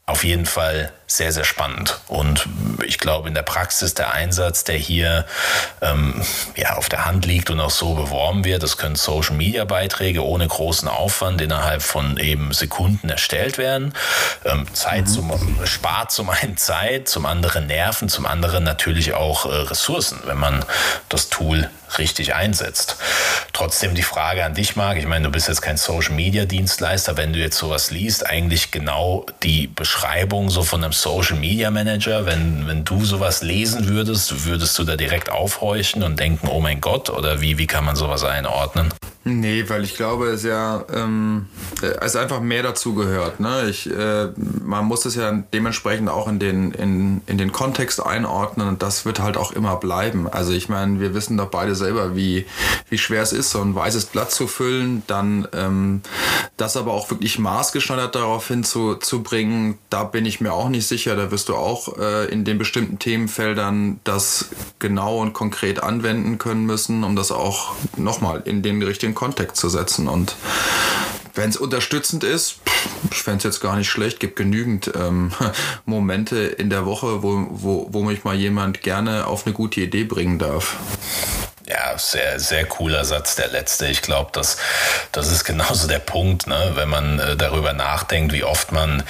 [0.07, 2.01] auf jeden Fall sehr, sehr spannend.
[2.07, 2.49] Und
[2.87, 5.27] ich glaube, in der Praxis der Einsatz, der hier
[5.83, 6.25] ähm,
[6.57, 10.89] ja, auf der Hand liegt und auch so beworben wird, das können Social-Media-Beiträge ohne großen
[10.89, 13.93] Aufwand innerhalb von eben Sekunden erstellt werden.
[14.45, 15.07] Ähm, Zeit mhm.
[15.07, 20.39] zum, spart zum einen Zeit, zum anderen Nerven, zum anderen natürlich auch äh, Ressourcen, wenn
[20.39, 20.65] man
[21.09, 22.97] das Tool richtig einsetzt.
[23.53, 24.97] Trotzdem die Frage an dich, Marc.
[24.97, 27.17] Ich meine, du bist jetzt kein Social Media Dienstleister.
[27.17, 32.27] Wenn du jetzt sowas liest, eigentlich genau die Beschreibung so von einem Social Media Manager.
[32.27, 36.81] Wenn, wenn du sowas lesen würdest, würdest du da direkt aufhorchen und denken, oh mein
[36.81, 38.95] Gott, oder wie, wie kann man sowas einordnen?
[39.23, 41.47] Nee, weil ich glaube, es ja ähm,
[42.01, 43.39] es einfach mehr dazu gehört.
[43.39, 43.69] Ne?
[43.69, 44.29] Ich, äh,
[44.65, 49.05] man muss es ja dementsprechend auch in den, in, in den Kontext einordnen und das
[49.05, 50.27] wird halt auch immer bleiben.
[50.27, 52.47] Also ich meine, wir wissen doch beide selber, wie,
[52.89, 56.01] wie schwer es ist, so ein weißes Blatt zu füllen, dann ähm,
[56.57, 61.17] das aber auch wirklich maßgeschneidert darauf hinzubringen, da bin ich mir auch nicht sicher.
[61.17, 66.67] Da wirst du auch äh, in den bestimmten Themenfeldern das genau und konkret anwenden können
[66.67, 70.09] müssen, um das auch nochmal in den richtigen Kontext zu setzen.
[70.09, 70.37] Und
[71.35, 72.57] wenn es unterstützend ist,
[73.11, 75.33] ich fände es jetzt gar nicht schlecht, gibt genügend ähm,
[75.85, 80.05] Momente in der Woche, wo, wo, wo mich mal jemand gerne auf eine gute Idee
[80.05, 80.77] bringen darf.
[81.71, 83.87] Ja, sehr, sehr cooler Satz, der letzte.
[83.87, 84.57] Ich glaube, das,
[85.13, 86.73] das ist genauso der Punkt, ne?
[86.75, 89.05] wenn man äh, darüber nachdenkt, wie oft man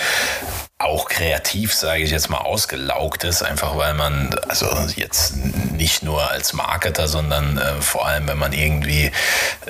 [0.81, 4.67] auch kreativ, sage ich jetzt mal, ausgelaugt ist, einfach weil man, also
[4.97, 9.13] jetzt nicht nur als Marketer, sondern äh, vor allem, wenn man irgendwie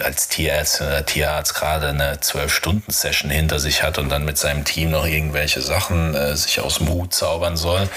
[0.00, 4.92] als Tierarzt oder Tierarzt gerade eine Zwölf-Stunden-Session hinter sich hat und dann mit seinem Team
[4.92, 7.88] noch irgendwelche Sachen äh, sich aus dem Hut zaubern soll,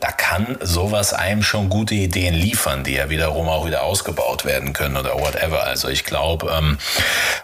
[0.00, 4.74] da kann sowas einem schon gute Ideen liefern, die ja wiederum auch wieder ausgebaut werden
[4.74, 5.64] können oder whatever.
[5.64, 6.76] Also ich glaube, ähm,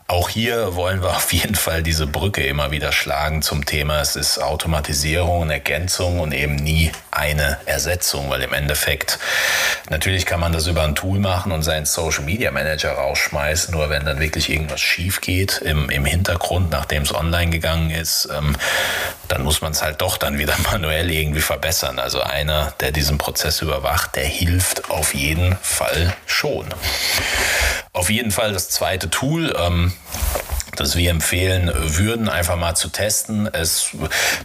[0.06, 4.16] auch hier wollen wir auf jeden Fall diese Brücke immer wieder schlagen zum Thema, es
[4.16, 9.18] ist automatisiert Komplementierung, eine Ergänzung und eben nie eine Ersetzung, weil im Endeffekt
[9.88, 13.90] natürlich kann man das über ein Tool machen und seinen Social Media Manager rausschmeißen, nur
[13.90, 18.56] wenn dann wirklich irgendwas schief geht im, im Hintergrund, nachdem es online gegangen ist, ähm,
[19.28, 21.98] dann muss man es halt doch dann wieder manuell irgendwie verbessern.
[21.98, 26.66] Also einer, der diesen Prozess überwacht, der hilft auf jeden Fall schon.
[27.92, 29.54] Auf jeden Fall das zweite Tool.
[29.56, 29.92] Ähm,
[30.76, 33.48] das wir empfehlen würden, einfach mal zu testen.
[33.52, 33.90] Es,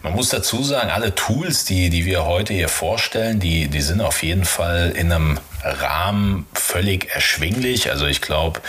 [0.03, 4.01] man muss dazu sagen, alle Tools, die, die wir heute hier vorstellen, die, die sind
[4.01, 7.89] auf jeden Fall in einem Rahmen völlig erschwinglich.
[7.89, 8.61] Also ich glaube,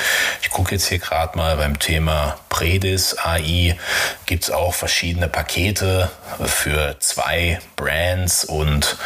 [0.42, 3.76] ich gucke jetzt hier gerade mal beim Thema Predis AI
[4.26, 6.10] gibt es auch verschiedene Pakete
[6.44, 8.96] für zwei Brands und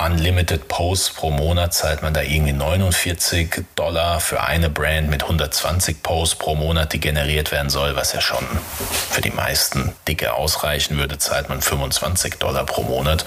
[0.00, 6.04] Unlimited Posts pro Monat zahlt man da irgendwie 49 Dollar für eine Brand mit 120
[6.04, 8.44] Posts pro Monat, die generiert werden soll, was ja schon
[9.10, 13.24] für die meisten dicke ausreichen würde, zahlt man 25 Dollar pro Monat.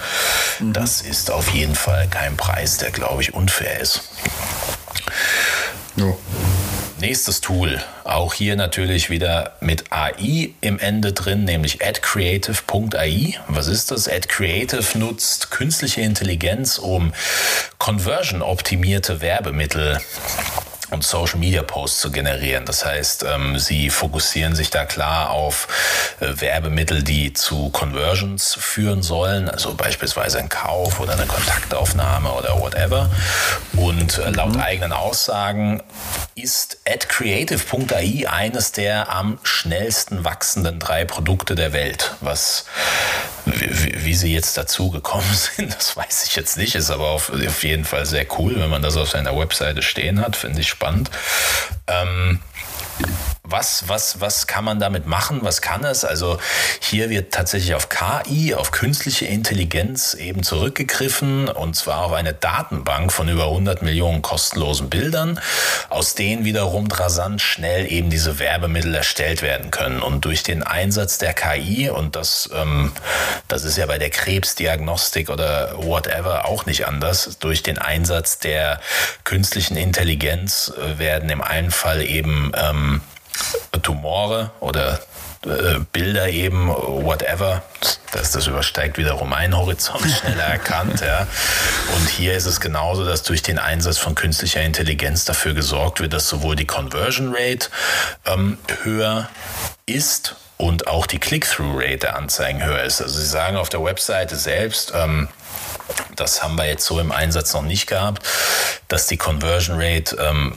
[0.60, 0.72] Mhm.
[0.72, 4.00] Das ist auf jeden Fall kein Preis, der, glaube ich, unfair ist.
[5.96, 6.06] Ja.
[7.02, 13.34] Nächstes Tool, auch hier natürlich wieder mit AI im Ende drin, nämlich adcreative.ai.
[13.48, 14.06] Was ist das?
[14.06, 17.12] AdCreative nutzt künstliche Intelligenz, um
[17.78, 19.98] conversion-optimierte Werbemittel
[20.92, 22.64] und Social Media Posts zu generieren.
[22.64, 25.68] Das heißt, ähm, sie fokussieren sich da klar auf
[26.20, 32.60] äh, Werbemittel, die zu Conversions führen sollen, also beispielsweise ein Kauf oder eine Kontaktaufnahme oder
[32.60, 33.10] whatever.
[33.76, 34.60] Und äh, laut mhm.
[34.60, 35.82] eigenen Aussagen
[36.34, 42.66] ist adcreative.ai eines der am schnellsten wachsenden drei Produkte der Welt, was
[43.46, 46.74] wie, wie, sie jetzt dazu gekommen sind, das weiß ich jetzt nicht.
[46.74, 50.20] Ist aber auf, auf jeden Fall sehr cool, wenn man das auf seiner Webseite stehen
[50.20, 50.36] hat.
[50.36, 51.10] Finde ich spannend.
[51.86, 52.40] Ähm,
[53.52, 55.40] was, was, was kann man damit machen?
[55.42, 56.04] Was kann es?
[56.04, 56.38] Also
[56.80, 63.12] hier wird tatsächlich auf KI, auf künstliche Intelligenz eben zurückgegriffen und zwar auf eine Datenbank
[63.12, 65.38] von über 100 Millionen kostenlosen Bildern,
[65.90, 70.02] aus denen wiederum rasant schnell eben diese Werbemittel erstellt werden können.
[70.02, 72.92] Und durch den Einsatz der KI und das, ähm,
[73.48, 78.80] das ist ja bei der Krebsdiagnostik oder whatever auch nicht anders, durch den Einsatz der
[79.24, 83.02] künstlichen Intelligenz äh, werden im einen Fall eben ähm,
[83.82, 85.00] Tumore oder
[85.44, 87.62] äh, Bilder eben, whatever,
[88.12, 91.00] dass das übersteigt wiederum einen Horizont schneller erkannt.
[91.00, 91.26] Ja.
[91.96, 96.12] Und hier ist es genauso, dass durch den Einsatz von künstlicher Intelligenz dafür gesorgt wird,
[96.12, 97.68] dass sowohl die Conversion Rate
[98.26, 99.28] ähm, höher
[99.86, 103.02] ist und auch die Click-Through-Rate der Anzeigen höher ist.
[103.02, 105.28] Also Sie sagen auf der Webseite selbst, ähm,
[106.14, 108.22] das haben wir jetzt so im Einsatz noch nicht gehabt,
[108.86, 110.56] dass die Conversion Rate ähm,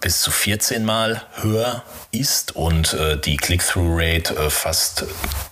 [0.00, 5.04] bis zu 14 Mal höher ist und äh, die Click-Through-Rate äh, fast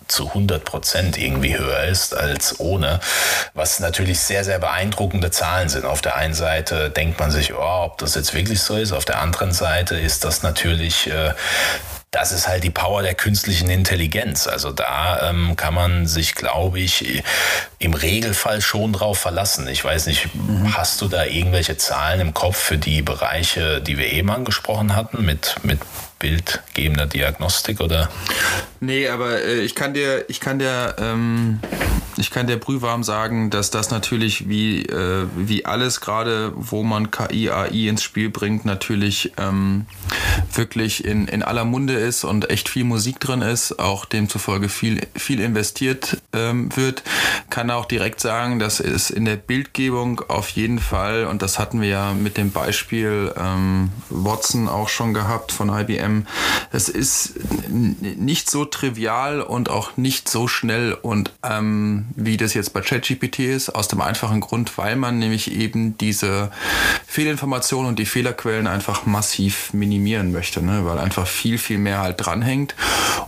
[0.09, 3.01] zu 100 Prozent irgendwie höher ist als ohne,
[3.55, 5.85] was natürlich sehr, sehr beeindruckende Zahlen sind.
[5.85, 9.05] Auf der einen Seite denkt man sich, oh, ob das jetzt wirklich so ist, auf
[9.05, 11.33] der anderen Seite ist das natürlich äh,
[12.17, 14.47] das ist halt die Power der künstlichen Intelligenz.
[14.47, 17.23] Also da ähm, kann man sich, glaube ich,
[17.79, 19.69] im Regelfall schon drauf verlassen.
[19.69, 20.75] Ich weiß nicht, mhm.
[20.75, 25.27] hast du da irgendwelche Zahlen im Kopf für die Bereiche, die wir eben angesprochen hatten,
[25.27, 25.79] mit, mit
[26.19, 28.09] bildgebender Diagnostik oder?
[28.81, 31.61] Nee, aber äh, ich kann dir, ich kann dir, ähm,
[32.19, 37.11] ich kann dir brühwarm sagen, dass das natürlich wie, äh, wie alles gerade, wo man
[37.11, 39.87] KI, AI ins Spiel bringt, natürlich ähm,
[40.53, 45.07] wirklich in, in aller Munde ist und echt viel Musik drin ist, auch demzufolge viel,
[45.15, 47.03] viel investiert ähm, wird,
[47.51, 51.81] kann auch direkt sagen, dass es in der Bildgebung auf jeden Fall, und das hatten
[51.81, 56.06] wir ja mit dem Beispiel ähm, Watson auch schon gehabt von IBM,
[56.73, 57.35] es ist
[57.69, 63.41] nicht so trivial und auch nicht so schnell und ähm, wie das jetzt bei ChatGPT
[63.41, 66.51] ist, aus dem einfachen Grund, weil man nämlich eben diese
[67.07, 70.85] Fehlinformationen und die Fehlerquellen einfach massiv minimieren möchte, ne?
[70.85, 72.75] weil einfach viel, viel mehr halt dranhängt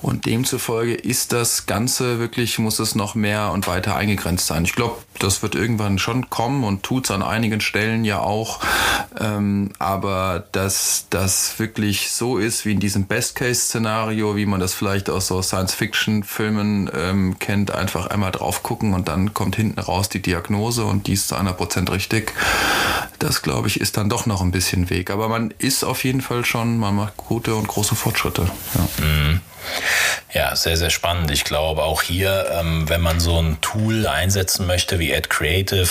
[0.02, 4.64] und demzufolge ist das Ganze wirklich, muss es noch mehr und weiter eingegrenzt sein.
[4.64, 8.60] Ich glaube, das wird irgendwann schon kommen und tut es an einigen Stellen ja auch,
[9.18, 15.10] ähm, aber dass das wirklich so ist wie in diesem Best-Case-Szenario, wie man das vielleicht
[15.10, 20.22] aus so Science-Fiction-Filmen ähm, kennt, einfach einmal drauf gucken und dann kommt hinten raus die
[20.22, 22.32] Diagnose und die ist zu einer Prozent richtig.
[23.18, 25.10] Das, glaube ich, ist dann doch noch ein bisschen Weg.
[25.10, 28.48] Aber man ist auf jeden Fall schon, man macht gute und große Fortschritte.
[28.74, 29.04] Ja.
[29.04, 29.40] Mhm.
[30.32, 31.30] Ja, sehr, sehr spannend.
[31.30, 35.88] Ich glaube auch hier, ähm, wenn man so ein Tool einsetzen möchte wie Ad Creative,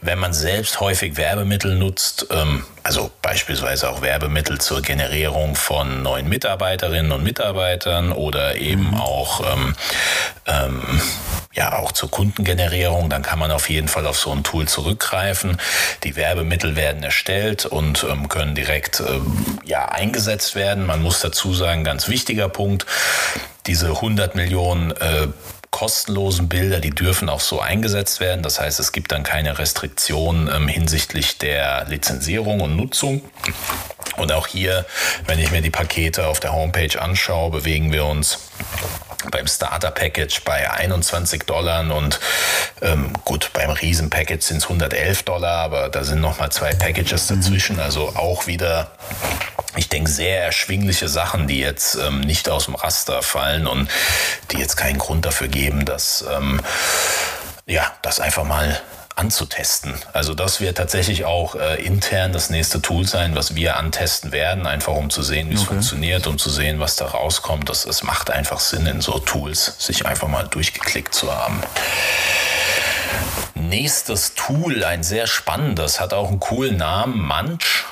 [0.00, 6.28] wenn man selbst häufig Werbemittel nutzt, ähm, also beispielsweise auch Werbemittel zur Generierung von neuen
[6.28, 9.00] Mitarbeiterinnen und Mitarbeitern oder eben mhm.
[9.00, 9.74] auch ähm,
[10.46, 11.00] ähm,
[11.52, 15.60] ja auch zur Kundengenerierung, dann kann man auf jeden Fall auf so ein Tool zurückgreifen.
[16.02, 20.86] Die Werbemittel werden erstellt und ähm, können direkt ähm, ja eingesetzt werden.
[20.86, 22.86] Man muss dazu sagen, ganz wichtiger Punkt,
[23.66, 25.28] diese 100 Millionen äh,
[25.74, 28.44] kostenlosen Bilder, die dürfen auch so eingesetzt werden.
[28.44, 33.22] Das heißt, es gibt dann keine Restriktionen ähm, hinsichtlich der Lizenzierung und Nutzung.
[34.16, 34.86] Und auch hier,
[35.26, 38.38] wenn ich mir die Pakete auf der Homepage anschaue, bewegen wir uns
[39.30, 42.20] beim Starter Package bei 21 Dollar und
[42.82, 46.72] ähm, gut, beim Riesen Package sind es 111 Dollar, aber da sind noch mal zwei
[46.74, 48.90] Packages dazwischen, also auch wieder
[49.76, 53.90] ich denke, sehr erschwingliche Sachen, die jetzt ähm, nicht aus dem Raster fallen und
[54.50, 56.60] die jetzt keinen Grund dafür geben, dass ähm,
[57.66, 58.80] ja, das einfach mal
[59.16, 59.94] anzutesten.
[60.12, 64.66] Also das wird tatsächlich auch äh, intern das nächste Tool sein, was wir antesten werden,
[64.66, 65.70] einfach um zu sehen, wie es okay.
[65.70, 67.68] funktioniert, um zu sehen, was da rauskommt.
[67.68, 71.62] Das, es macht einfach Sinn, in so Tools sich einfach mal durchgeklickt zu haben.
[73.54, 77.84] Nächstes Tool, ein sehr spannendes, hat auch einen coolen Namen, Munch.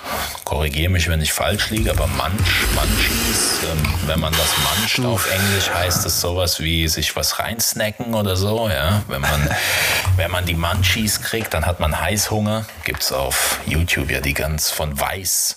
[0.53, 5.27] Korrigiere mich, wenn ich falsch liege, aber Munch, Munchies, ähm, wenn man das muncht auf
[5.33, 8.69] Englisch, heißt es sowas wie sich was reinsnacken oder so.
[8.69, 9.03] Ja?
[9.09, 9.49] Wenn, man,
[10.17, 12.67] wenn man die Munchies kriegt, dann hat man Heißhunger.
[12.85, 15.57] Gibt es auf YouTube ja die ganz von Weiß,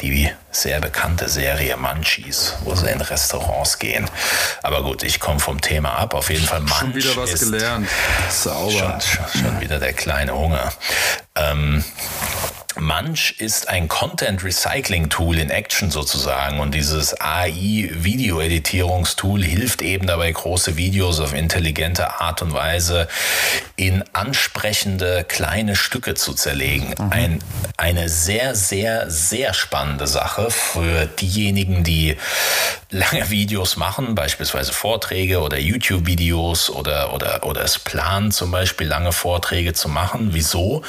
[0.00, 4.10] die sehr bekannte Serie Munchies, wo sie in Restaurants gehen.
[4.64, 6.12] Aber gut, ich komme vom Thema ab.
[6.12, 7.88] Auf jeden Fall Munch Schon wieder was ist gelernt.
[8.30, 8.98] Sauber.
[9.00, 10.72] Schon, schon, schon wieder der kleine Hunger.
[11.36, 11.84] Ähm,
[12.78, 19.82] Munch ist ein Content Recycling Tool in Action sozusagen und dieses AI Video Editierungstool hilft
[19.82, 23.08] eben dabei große Videos auf intelligente Art und Weise
[23.76, 26.94] in ansprechende kleine Stücke zu zerlegen.
[26.98, 27.12] Mhm.
[27.12, 27.38] Ein,
[27.76, 32.16] eine sehr, sehr, sehr spannende Sache für diejenigen, die
[32.90, 39.12] lange Videos machen, beispielsweise Vorträge oder YouTube-Videos oder, oder, oder es planen zum Beispiel lange
[39.12, 40.28] Vorträge zu machen.
[40.32, 40.82] Wieso?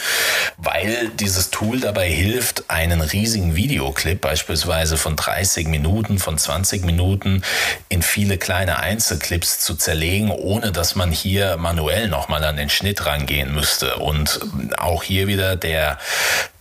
[0.57, 6.85] Weil dieses Tool Tool dabei hilft, einen riesigen Videoclip beispielsweise von 30 Minuten, von 20
[6.85, 7.41] Minuten
[7.89, 13.05] in viele kleine Einzelclips zu zerlegen, ohne dass man hier manuell nochmal an den Schnitt
[13.05, 13.97] rangehen müsste.
[13.97, 14.39] Und
[14.77, 15.97] auch hier wieder der,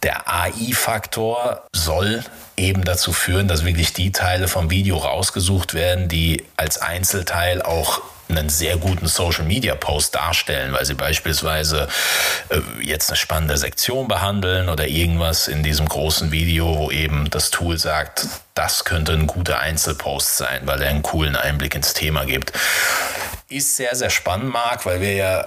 [0.02, 2.24] der AI-Faktor soll
[2.56, 8.02] eben dazu führen, dass wirklich die Teile vom Video rausgesucht werden, die als Einzelteil auch
[8.28, 11.88] einen sehr guten Social Media Post darstellen, weil sie beispielsweise
[12.48, 17.50] äh, jetzt eine spannende Sektion behandeln oder irgendwas in diesem großen Video, wo eben das
[17.50, 22.24] Tool sagt, das könnte ein guter Einzelpost sein, weil er einen coolen Einblick ins Thema
[22.24, 22.52] gibt
[23.48, 25.46] ist sehr, sehr spannend, Marc, weil wir ja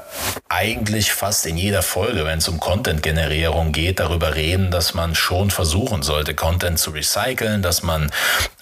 [0.49, 5.49] eigentlich fast in jeder Folge, wenn es um Content-Generierung geht, darüber reden, dass man schon
[5.49, 8.11] versuchen sollte, Content zu recyceln, dass man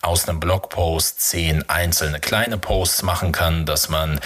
[0.01, 4.19] aus einem Blogpost zehn einzelne kleine Posts machen kann, dass man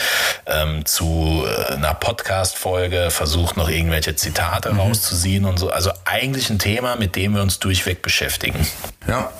[0.45, 4.79] ähm, zu äh, einer Podcast-Folge versucht, noch irgendwelche Zitate mhm.
[4.79, 5.69] rauszuziehen und so.
[5.71, 8.65] Also eigentlich ein Thema, mit dem wir uns durchweg beschäftigen.
[9.07, 9.31] Ja,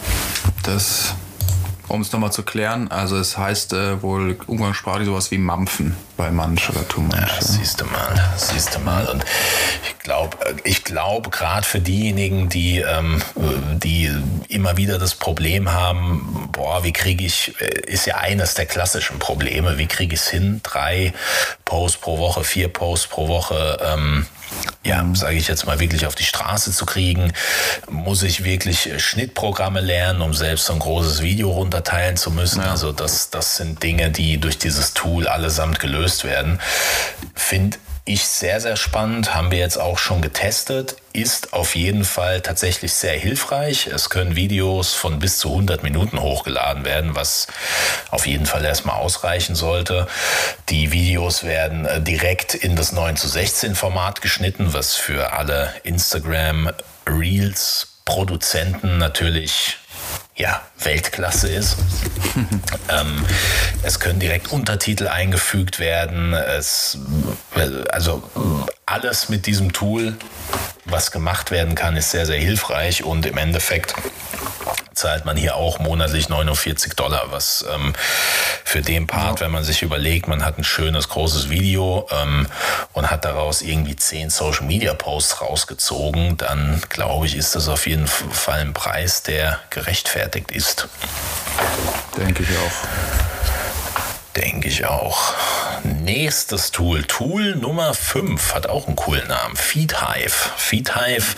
[0.63, 1.13] das
[1.89, 6.32] um es nochmal zu klären, also es heißt äh, wohl umgangssprachlich sowas wie Mampfen bei
[6.32, 7.15] Manch oder Too Much.
[7.15, 7.41] Ja, ja.
[7.41, 9.08] siehst du mal, siehst du mal.
[9.08, 9.23] Und
[9.88, 13.23] ich glaube, ich glaube gerade für diejenigen, die, ähm,
[13.82, 14.12] die
[14.49, 19.17] immer wieder das Problem haben, boah, wie kriege ich, äh, ist ja eines der klassischen
[19.17, 21.13] Probleme, wie kriege ich es hin, drei
[21.63, 24.25] Posts pro Woche, vier Posts pro Woche, ähm,
[24.84, 27.34] ja, sage ich jetzt mal, wirklich auf die Straße zu kriegen,
[27.89, 32.62] muss ich wirklich Schnittprogramme lernen, um selbst so ein großes Video runterteilen zu müssen.
[32.62, 32.71] Ja.
[32.71, 36.59] Also das, das sind Dinge, die durch dieses Tool allesamt gelöst werden.
[37.35, 37.77] Finde
[38.09, 42.93] ich sehr, sehr spannend, haben wir jetzt auch schon getestet, ist auf jeden Fall tatsächlich
[42.93, 43.85] sehr hilfreich.
[43.85, 47.45] Es können Videos von bis zu 100 Minuten hochgeladen werden, was
[48.09, 50.07] auf jeden Fall erstmal ausreichen sollte.
[50.69, 55.71] Die Videos werden äh, direkt in das 9 zu 16 Format geschnitten, was für alle
[55.83, 56.71] Instagram
[57.05, 59.77] Reels Produzenten natürlich
[60.39, 61.78] ja, Weltklasse ist.
[62.89, 63.25] ähm,
[63.84, 66.34] es können direkt Untertitel eingefügt werden.
[66.34, 66.97] Es,
[67.91, 68.23] also
[68.89, 70.15] alles mit diesem Tool,
[70.86, 73.93] was gemacht werden kann, ist sehr, sehr hilfreich und im Endeffekt
[74.93, 77.93] zahlt man hier auch monatlich 49 Dollar, was ähm,
[78.65, 82.47] für den Part, wenn man sich überlegt, man hat ein schönes großes Video ähm,
[82.93, 87.88] und hat daraus irgendwie zehn Social Media Posts rausgezogen, dann glaube ich, ist das auf
[87.88, 90.88] jeden Fall ein Preis, der gerechtfertigt ist.
[92.17, 92.88] Denke ich auch.
[94.36, 95.34] Denke ich auch.
[96.11, 97.03] Nächstes Tool.
[97.03, 99.55] Tool Nummer 5 hat auch einen coolen Namen.
[99.55, 100.49] FeedHive.
[100.57, 101.35] FeedHive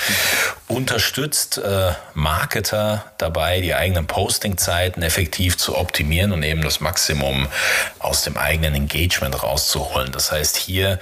[0.70, 7.48] unterstützt äh, Marketer dabei, die eigenen Postingzeiten effektiv zu optimieren und eben das Maximum
[8.00, 10.14] aus dem eigenen Engagement rauszuholen.
[10.14, 11.00] Das heißt, hier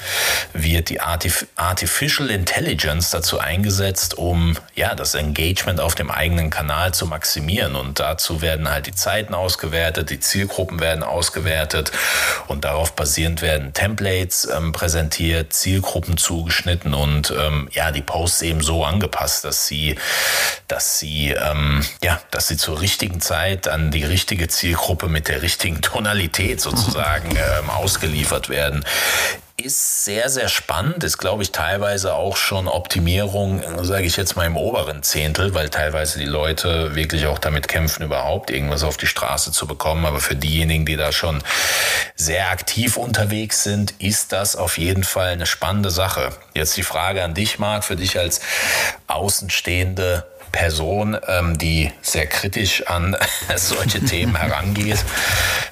[0.53, 6.93] wird die Artif Artificial Intelligence dazu eingesetzt, um ja das Engagement auf dem eigenen Kanal
[6.95, 7.75] zu maximieren.
[7.75, 11.91] Und dazu werden halt die Zeiten ausgewertet, die Zielgruppen werden ausgewertet
[12.47, 18.61] und darauf basierend werden Templates ähm, präsentiert, Zielgruppen zugeschnitten und ähm, ja die Posts eben
[18.61, 19.95] so angepasst, dass sie,
[20.67, 25.41] dass sie, ähm, ja, dass sie zur richtigen Zeit an die richtige Zielgruppe mit der
[25.41, 28.83] richtigen Tonalität sozusagen ähm, ausgeliefert werden
[29.59, 34.45] ist sehr, sehr spannend, ist, glaube ich, teilweise auch schon Optimierung, sage ich jetzt mal
[34.45, 39.07] im oberen Zehntel, weil teilweise die Leute wirklich auch damit kämpfen, überhaupt irgendwas auf die
[39.07, 40.05] Straße zu bekommen.
[40.05, 41.43] Aber für diejenigen, die da schon
[42.15, 46.29] sehr aktiv unterwegs sind, ist das auf jeden Fall eine spannende Sache.
[46.53, 48.41] Jetzt die Frage an dich, Marc, für dich als
[49.07, 53.15] Außenstehende Person, ähm, die sehr kritisch an
[53.55, 54.99] solche Themen herangeht.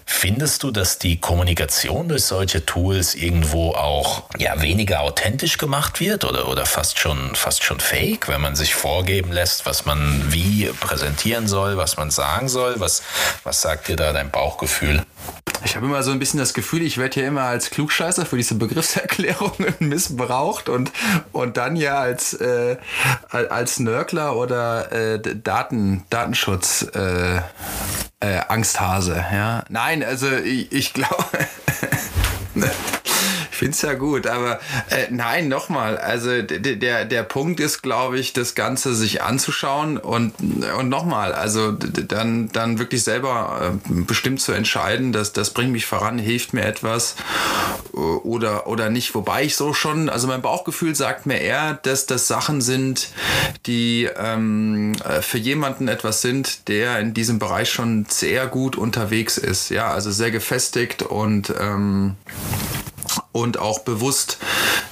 [0.06, 6.26] Findest du, dass die Kommunikation durch solche Tools irgendwo auch ja, weniger authentisch gemacht wird
[6.26, 10.72] oder, oder fast, schon, fast schon fake, wenn man sich vorgeben lässt, was man wie
[10.80, 12.80] präsentieren soll, was man sagen soll?
[12.80, 13.04] Was,
[13.44, 15.04] was sagt dir da dein Bauchgefühl?
[15.64, 18.38] Ich habe immer so ein bisschen das Gefühl, ich werde hier immer als Klugscheißer für
[18.38, 20.92] diese Begriffserklärungen missbraucht und,
[21.34, 22.78] und dann ja als, äh,
[23.30, 27.38] als Nörgler oder äh, Daten, Datenschutz äh,
[28.20, 29.26] äh, Angsthase.
[29.32, 29.64] Ja?
[29.70, 31.26] Nein, also ich, ich glaube.
[33.58, 35.98] finde es ja gut, aber äh, nein, nochmal.
[35.98, 40.34] Also der, der Punkt ist, glaube ich, das Ganze sich anzuschauen und,
[40.78, 45.86] und nochmal, also dann, dann wirklich selber äh, bestimmt zu entscheiden, dass das bringt mich
[45.86, 47.16] voran, hilft mir etwas
[47.94, 49.16] oder, oder nicht.
[49.16, 53.10] Wobei ich so schon, also mein Bauchgefühl sagt mir eher, dass das Sachen sind,
[53.66, 59.70] die ähm, für jemanden etwas sind, der in diesem Bereich schon sehr gut unterwegs ist.
[59.70, 62.16] Ja, also sehr gefestigt und ähm,
[63.32, 64.38] und auch bewusst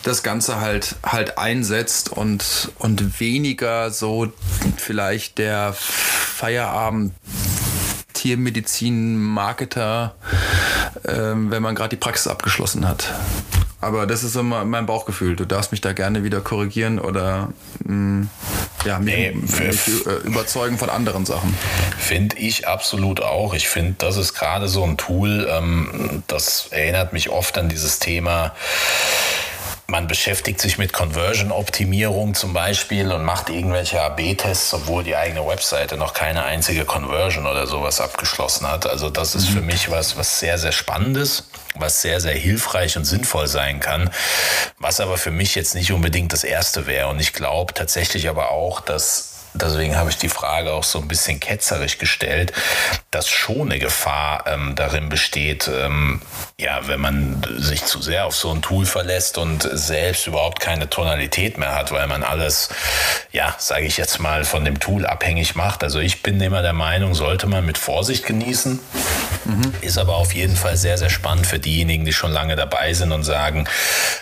[0.04, 4.32] das Ganze halt halt einsetzt und und weniger so
[4.78, 7.14] vielleicht der Feierabend
[8.14, 10.16] Tiermedizin-Marketer,
[11.08, 13.14] ähm, wenn man gerade die Praxis abgeschlossen hat.
[13.86, 15.36] Aber das ist immer mein Bauchgefühl.
[15.36, 17.50] Du darfst mich da gerne wieder korrigieren oder
[17.84, 18.30] mh, mm,
[18.84, 21.56] ja, mich, nee, mich äh, überzeugen von anderen Sachen.
[22.00, 23.54] Finde ich absolut auch.
[23.54, 28.00] Ich finde, das ist gerade so ein Tool, ähm, das erinnert mich oft an dieses
[28.00, 28.56] Thema
[29.88, 35.96] man beschäftigt sich mit Conversion-Optimierung zum Beispiel und macht irgendwelche AB-Tests, obwohl die eigene Webseite
[35.96, 38.88] noch keine einzige Conversion oder sowas abgeschlossen hat.
[38.88, 39.54] Also das ist mhm.
[39.54, 44.10] für mich was, was sehr, sehr Spannendes, was sehr, sehr hilfreich und sinnvoll sein kann,
[44.80, 47.08] was aber für mich jetzt nicht unbedingt das Erste wäre.
[47.10, 51.08] Und ich glaube tatsächlich aber auch, dass deswegen habe ich die Frage auch so ein
[51.08, 52.54] bisschen ketzerisch gestellt,
[53.12, 56.22] dass schon eine Gefahr ähm, darin besteht, ähm,
[56.60, 60.90] ja, wenn man sich zu sehr auf so ein Tool verlässt und selbst überhaupt keine
[60.90, 62.70] Tonalität mehr hat, weil man alles,
[63.32, 65.84] ja, sage ich jetzt mal, von dem Tool abhängig macht.
[65.84, 68.80] Also ich bin immer der Meinung, sollte man mit Vorsicht genießen.
[69.46, 69.74] Mhm.
[69.82, 73.12] Ist aber auf jeden Fall sehr, sehr spannend für diejenigen, die schon lange dabei sind
[73.12, 73.68] und sagen,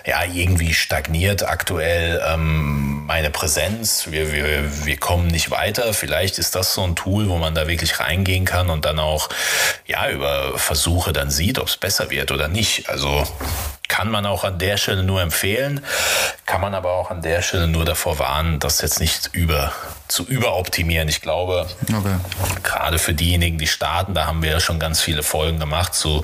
[0.06, 4.08] ja, irgendwie stagniert aktuell ähm, meine Präsenz.
[4.10, 5.94] Wir, wir, wir kommen nicht weiter.
[5.94, 9.30] Vielleicht ist das so ein Tool, wo man da wirklich reingehen kann und dann auch
[9.88, 12.90] ja über Versuche dann sieht, ob es besser wird oder nicht.
[12.90, 13.26] Also
[13.88, 15.86] kann man auch an der Stelle nur empfehlen,
[16.46, 19.72] kann man aber auch an der Stelle nur davor warnen, das jetzt nicht über
[20.08, 21.10] zu überoptimieren.
[21.10, 22.18] Ich glaube, okay.
[22.62, 26.22] gerade für diejenigen, die starten, da haben wir ja schon ganz viele Folgen gemacht zu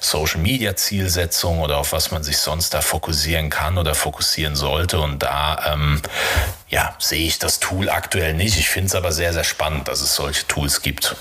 [0.00, 5.00] Social Media Zielsetzung oder auf was man sich sonst da fokussieren kann oder fokussieren sollte.
[5.00, 6.00] Und da ähm,
[6.68, 8.56] ja, sehe ich das Tool aktuell nicht.
[8.58, 11.14] Ich finde es aber sehr, sehr spannend, dass es solche Tools gibt.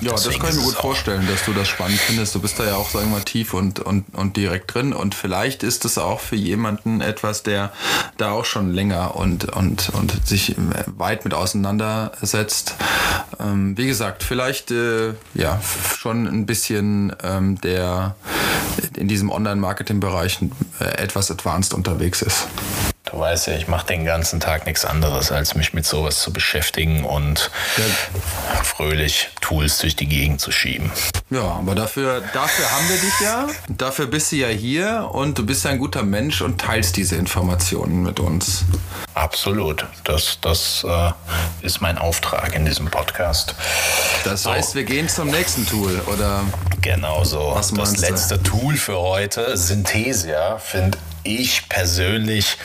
[0.00, 2.34] Ja, Deswegen das kann ich mir gut vorstellen, dass du das spannend findest.
[2.34, 4.92] Du bist da ja auch, sagen wir mal, tief und, und, und direkt drin.
[4.92, 7.72] Und vielleicht ist es auch für jemanden etwas, der
[8.16, 12.74] da auch schon länger und, und, und sich weit mit auseinandersetzt.
[13.38, 15.60] Ähm, wie gesagt, vielleicht äh, ja
[15.96, 18.16] schon ein bisschen ähm, der
[18.96, 20.40] in diesem Online-Marketing-Bereich
[20.80, 22.48] äh, etwas advanced unterwegs ist.
[23.04, 26.32] Du weißt ja, ich mache den ganzen Tag nichts anderes, als mich mit sowas zu
[26.32, 27.84] beschäftigen und ja.
[28.64, 30.90] fröhlich Tools durch die Gegend zu schieben.
[31.28, 33.46] Ja, aber dafür, dafür haben wir dich ja.
[33.68, 37.16] Dafür bist du ja hier und du bist ja ein guter Mensch und teilst diese
[37.16, 38.64] Informationen mit uns.
[39.12, 39.86] Absolut.
[40.04, 41.12] Das, das äh,
[41.60, 43.54] ist mein Auftrag in diesem Podcast.
[44.24, 44.50] Das so.
[44.50, 46.42] heißt, wir gehen zum nächsten Tool, oder?
[46.80, 47.52] Genau so.
[47.54, 48.42] Was das letzte?
[48.42, 51.13] Tool für heute, Synthesia, finde ich
[51.68, 52.58] persönlich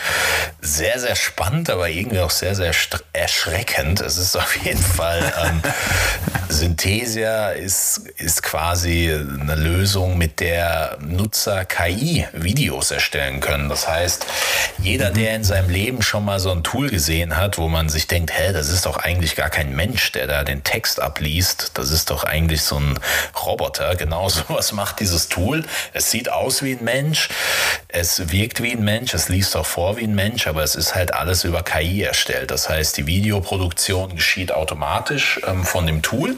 [0.60, 2.72] sehr, sehr spannend, aber irgendwie auch sehr, sehr
[3.12, 4.00] erschreckend.
[4.00, 5.62] Es ist auf jeden Fall, ähm,
[6.48, 13.68] Synthesia ist, ist quasi eine Lösung, mit der Nutzer KI-Videos erstellen können.
[13.68, 14.26] Das heißt,
[14.78, 18.08] jeder, der in seinem Leben schon mal so ein Tool gesehen hat, wo man sich
[18.08, 21.90] denkt, hä, das ist doch eigentlich gar kein Mensch, der da den Text abliest, das
[21.90, 22.98] ist doch eigentlich so ein
[23.44, 23.94] Roboter.
[23.94, 25.64] Genau sowas macht dieses Tool.
[25.92, 27.28] Es sieht aus wie ein Mensch,
[27.88, 30.94] es wirkt wie ein Mensch, es liest auch vor wie ein Mensch, aber es ist
[30.94, 32.50] halt alles über KI erstellt.
[32.50, 36.34] Das heißt, die Videoproduktion geschieht automatisch ähm, von dem Tool.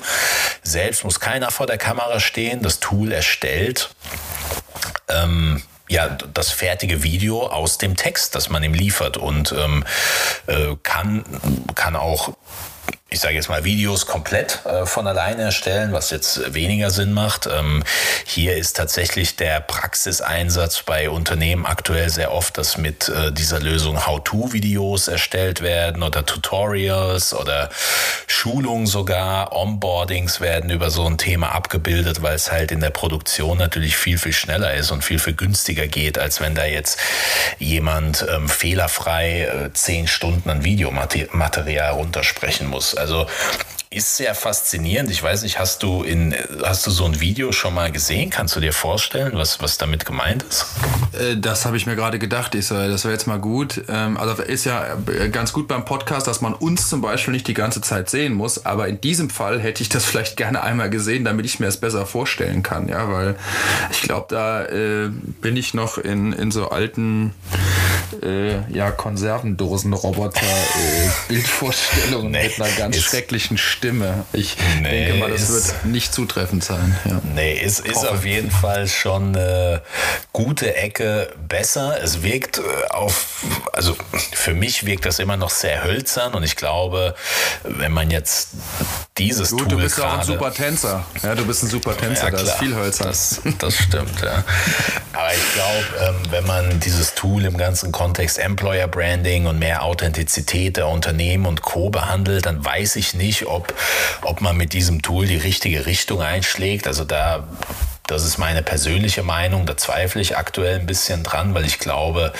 [0.62, 2.62] Selbst muss keiner vor der Kamera stehen.
[2.62, 3.94] Das Tool erstellt
[5.08, 9.84] ähm, ja, das fertige Video aus dem Text, das man ihm liefert und ähm,
[10.46, 11.24] äh, kann,
[11.74, 12.34] kann auch
[13.12, 17.46] ich sage jetzt mal, Videos komplett äh, von alleine erstellen, was jetzt weniger Sinn macht.
[17.46, 17.84] Ähm,
[18.24, 24.06] hier ist tatsächlich der Praxiseinsatz bei Unternehmen aktuell sehr oft, dass mit äh, dieser Lösung
[24.06, 27.68] How-to-Videos erstellt werden oder Tutorials oder
[28.26, 33.58] Schulungen sogar, Onboardings werden über so ein Thema abgebildet, weil es halt in der Produktion
[33.58, 36.98] natürlich viel, viel schneller ist und viel, viel günstiger geht, als wenn da jetzt
[37.58, 42.96] jemand ähm, fehlerfrei äh, zehn Stunden an Videomaterial runtersprechen muss.
[43.02, 43.26] Also
[43.92, 45.10] ist sehr faszinierend.
[45.10, 48.30] Ich weiß nicht, hast du in hast du so ein Video schon mal gesehen?
[48.30, 50.66] Kannst du dir vorstellen, was was damit gemeint ist?
[51.12, 52.54] Äh, das habe ich mir gerade gedacht.
[52.54, 53.82] Ich so, das wäre jetzt mal gut.
[53.88, 57.46] Ähm, also ist ja äh, ganz gut beim Podcast, dass man uns zum Beispiel nicht
[57.46, 58.64] die ganze Zeit sehen muss.
[58.64, 61.76] Aber in diesem Fall hätte ich das vielleicht gerne einmal gesehen, damit ich mir es
[61.76, 62.88] besser vorstellen kann.
[62.88, 63.36] Ja, weil
[63.90, 65.08] ich glaube, da äh,
[65.40, 67.34] bin ich noch in in so alten
[68.22, 74.24] äh, ja Konservendosenroboter äh, Bildvorstellungen nee, mit einer ganz schrecklichen Stimme Stimme.
[74.32, 76.96] Ich nee, denke mal, das ist, wird nicht zutreffend sein.
[77.04, 77.20] Ja.
[77.34, 79.82] Nee, es ist auf jeden Fall schon eine
[80.32, 82.00] gute Ecke besser.
[82.00, 83.96] Es wirkt äh, auf, also
[84.34, 87.16] für mich wirkt das immer noch sehr hölzern und ich glaube,
[87.64, 88.50] wenn man jetzt
[89.18, 91.04] dieses Gut, Tool du bist auch ein super Tänzer.
[91.20, 93.08] Ja, du bist ein super Tänzer, ja, da ist viel hölzern.
[93.08, 94.44] Das, das stimmt, ja.
[95.12, 99.82] Aber ich glaube, ähm, wenn man dieses Tool im ganzen Kontext Employer Branding und mehr
[99.82, 101.90] Authentizität der Unternehmen und Co.
[101.90, 103.71] behandelt, dann weiß ich nicht, ob
[104.22, 106.86] ob, man mit diesem Tool die richtige Richtung einschlägt.
[106.86, 107.46] Also da
[108.06, 109.64] das ist meine persönliche Meinung.
[109.64, 112.32] Da zweifle ich aktuell ein bisschen dran, weil ich glaube,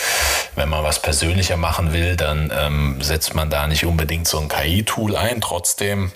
[0.57, 4.49] wenn man was persönlicher machen will, dann ähm, setzt man da nicht unbedingt so ein
[4.49, 5.41] KI-Tool ein.
[5.41, 6.13] Trotzdem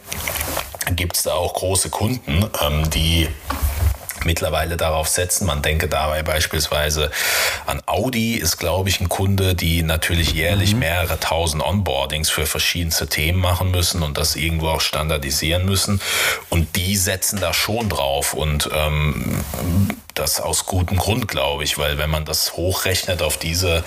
[0.90, 3.28] gibt es da auch große Kunden, ähm, die
[4.26, 5.46] mittlerweile darauf setzen.
[5.46, 7.10] Man denke dabei beispielsweise
[7.64, 10.80] an Audi, ist glaube ich ein Kunde, die natürlich jährlich mhm.
[10.80, 16.00] mehrere tausend Onboardings für verschiedenste Themen machen müssen und das irgendwo auch standardisieren müssen.
[16.50, 19.44] Und die setzen da schon drauf und ähm,
[20.14, 23.84] das aus gutem Grund, glaube ich, weil wenn man das hochrechnet auf diese,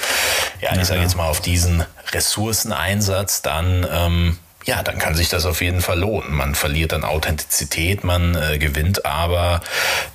[0.62, 4.38] ja, ich sage jetzt mal auf diesen Ressourceneinsatz, dann ähm,
[4.70, 6.32] ja, dann kann sich das auf jeden Fall lohnen.
[6.32, 9.62] Man verliert an Authentizität, man äh, gewinnt aber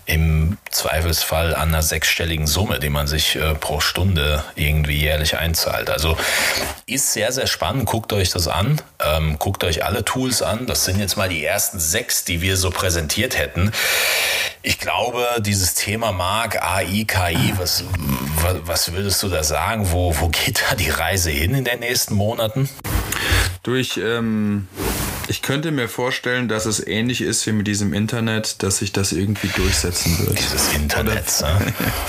[0.06, 5.90] im Zweifelsfall an einer sechsstelligen Summe, die man sich äh, pro Stunde irgendwie jährlich einzahlt.
[5.90, 6.16] Also
[6.86, 7.86] ist sehr, sehr spannend.
[7.86, 8.80] Guckt euch das an.
[9.04, 10.66] Ähm, guckt euch alle Tools an.
[10.66, 13.72] Das sind jetzt mal die ersten sechs, die wir so präsentiert hätten.
[14.62, 17.82] Ich glaube, dieses Thema Mark, AI, KI, was,
[18.64, 19.90] was würdest du da sagen?
[19.90, 22.68] Wo, wo geht da die Reise hin in den nächsten Monaten?
[23.64, 24.68] Durch, ähm,
[25.26, 29.12] ich könnte mir vorstellen, dass es ähnlich ist wie mit diesem Internet, dass sich das
[29.12, 30.38] irgendwie durchsetzen wird.
[30.38, 31.60] Dieses Internet, Oder,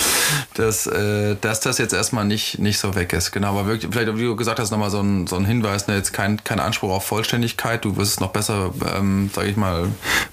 [0.56, 3.32] dass, äh, dass das jetzt erstmal nicht, nicht so weg ist.
[3.32, 5.96] Genau, aber wirklich, vielleicht, wie du gesagt hast, nochmal so ein, so ein Hinweis, ne,
[5.96, 7.86] jetzt kein, kein Anspruch auf Vollständigkeit.
[7.86, 9.88] Du wirst es noch besser, ähm, sage ich mal,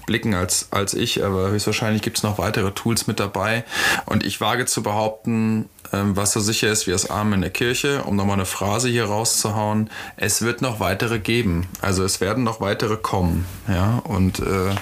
[0.05, 3.63] blicken als, als ich, aber höchstwahrscheinlich gibt es noch weitere Tools mit dabei.
[4.05, 8.03] Und ich wage zu behaupten, was so sicher ist wie das Arm in der Kirche,
[8.03, 11.67] um nochmal eine Phrase hier rauszuhauen, es wird noch weitere geben.
[11.81, 13.45] Also es werden noch weitere kommen.
[13.67, 14.75] Ja, und äh,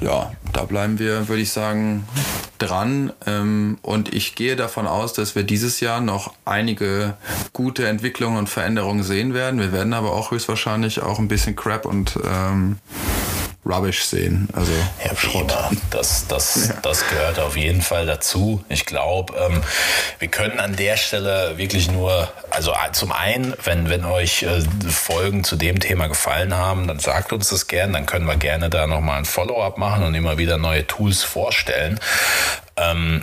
[0.00, 2.06] ja, da bleiben wir, würde ich sagen,
[2.58, 3.12] dran.
[3.26, 7.14] Ähm, und ich gehe davon aus, dass wir dieses Jahr noch einige
[7.52, 9.60] gute Entwicklungen und Veränderungen sehen werden.
[9.60, 12.78] Wir werden aber auch höchstwahrscheinlich auch ein bisschen Crap und ähm,
[13.66, 14.48] Rubbish sehen.
[14.52, 14.72] Also
[15.04, 15.54] ja, Schrott.
[15.90, 16.74] Das, das, ja.
[16.82, 18.64] das gehört auf jeden Fall dazu.
[18.68, 19.62] Ich glaube, ähm,
[20.18, 24.62] wir können an der Stelle wirklich nur, also äh, zum einen, wenn, wenn euch äh,
[24.88, 28.70] Folgen zu dem Thema gefallen haben, dann sagt uns das gerne, dann können wir gerne
[28.70, 31.98] da nochmal ein Follow-up machen und immer wieder neue Tools vorstellen.
[32.76, 33.22] Ähm,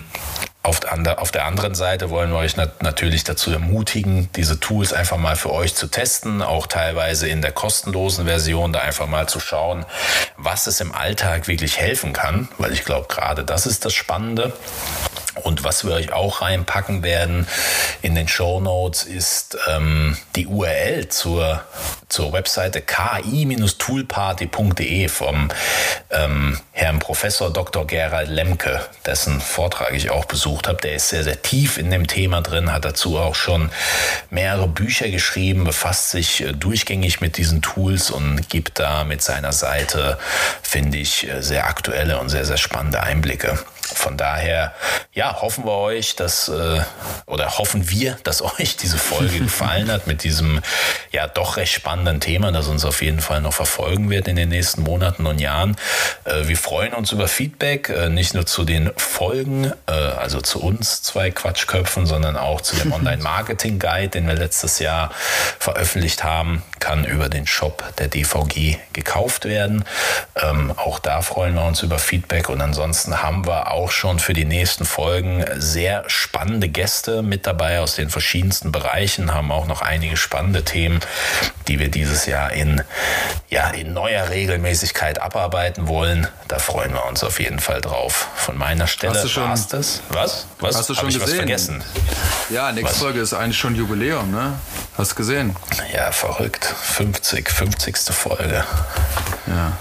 [0.64, 0.80] auf,
[1.18, 5.52] auf der anderen Seite wollen wir euch natürlich dazu ermutigen, diese Tools einfach mal für
[5.52, 9.84] euch zu testen, auch teilweise in der kostenlosen Version, da einfach mal zu schauen,
[10.38, 14.54] was es im Alltag wirklich helfen kann, weil ich glaube, gerade das ist das Spannende.
[15.42, 17.48] Und was wir euch auch reinpacken werden
[18.02, 21.60] in den Show Notes ist ähm, die URL zur,
[22.08, 25.48] zur Webseite ki-toolparty.de vom
[26.10, 27.84] ähm, Herrn Professor Dr.
[27.86, 30.80] Gerald Lemke, dessen Vortrag ich auch besucht habe.
[30.82, 33.70] Der ist sehr, sehr tief in dem Thema drin, hat dazu auch schon
[34.30, 39.52] mehrere Bücher geschrieben, befasst sich äh, durchgängig mit diesen Tools und gibt da mit seiner
[39.52, 40.16] Seite,
[40.62, 43.58] finde ich, äh, sehr aktuelle und sehr, sehr spannende Einblicke.
[43.92, 44.72] Von daher,
[45.12, 46.80] ja, hoffen wir euch, dass, äh,
[47.26, 50.60] oder hoffen wir, dass euch diese Folge gefallen hat mit diesem,
[51.12, 54.48] ja, doch recht spannenden Thema, das uns auf jeden Fall noch verfolgen wird in den
[54.48, 55.76] nächsten Monaten und Jahren.
[56.24, 61.02] Äh, wir freuen uns über Feedback, äh, nicht nur zu den Folgen, also zu uns
[61.02, 65.10] zwei Quatschköpfen, sondern auch zu dem Online-Marketing-Guide, den wir letztes Jahr
[65.58, 69.84] veröffentlicht haben, kann über den Shop der DVG gekauft werden.
[70.36, 74.32] Ähm, auch da freuen wir uns über Feedback und ansonsten haben wir auch schon für
[74.32, 79.82] die nächsten Folgen sehr spannende Gäste mit dabei aus den verschiedensten Bereichen, haben auch noch
[79.82, 81.00] einige spannende Themen,
[81.68, 82.82] die wir dieses Jahr in,
[83.50, 86.26] ja, in neuer Regelmäßigkeit abarbeiten wollen.
[86.48, 88.28] Da freuen wir uns auf jeden Fall drauf.
[88.36, 90.00] Von meiner Stelle Hast du schon- war's das.
[90.10, 90.46] Was?
[90.60, 90.76] Was?
[90.76, 91.36] Hast du Hab schon ich was gesehen?
[91.38, 91.84] vergessen?
[92.50, 92.98] Ja, nächste Was?
[93.00, 94.54] Folge ist eigentlich schon Jubiläum, ne?
[94.96, 95.56] Hast du gesehen?
[95.92, 96.64] Ja, verrückt.
[96.64, 97.96] 50, 50.
[98.14, 98.64] Folge.
[99.48, 99.72] Ja.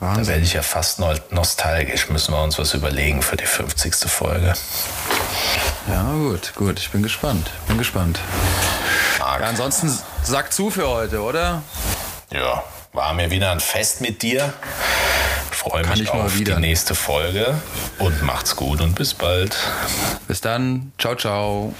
[0.00, 0.26] Da Wahnsinn.
[0.28, 2.08] werde ich ja fast no- nostalgisch.
[2.10, 3.94] Müssen wir uns was überlegen für die 50.
[4.10, 4.54] Folge.
[5.88, 6.78] Ja, gut, gut.
[6.78, 7.50] Ich bin gespannt.
[7.66, 8.20] Bin gespannt.
[9.18, 11.62] Ja, ansonsten sag zu für heute, oder?
[12.32, 12.62] Ja,
[12.92, 14.52] war mir wieder ein Fest mit dir.
[15.50, 16.54] Freue mich ich mal auf wieder.
[16.54, 17.54] die nächste Folge
[17.98, 19.56] und macht's gut und bis bald.
[20.26, 20.92] Bis dann.
[20.98, 21.74] Ciao, ciao.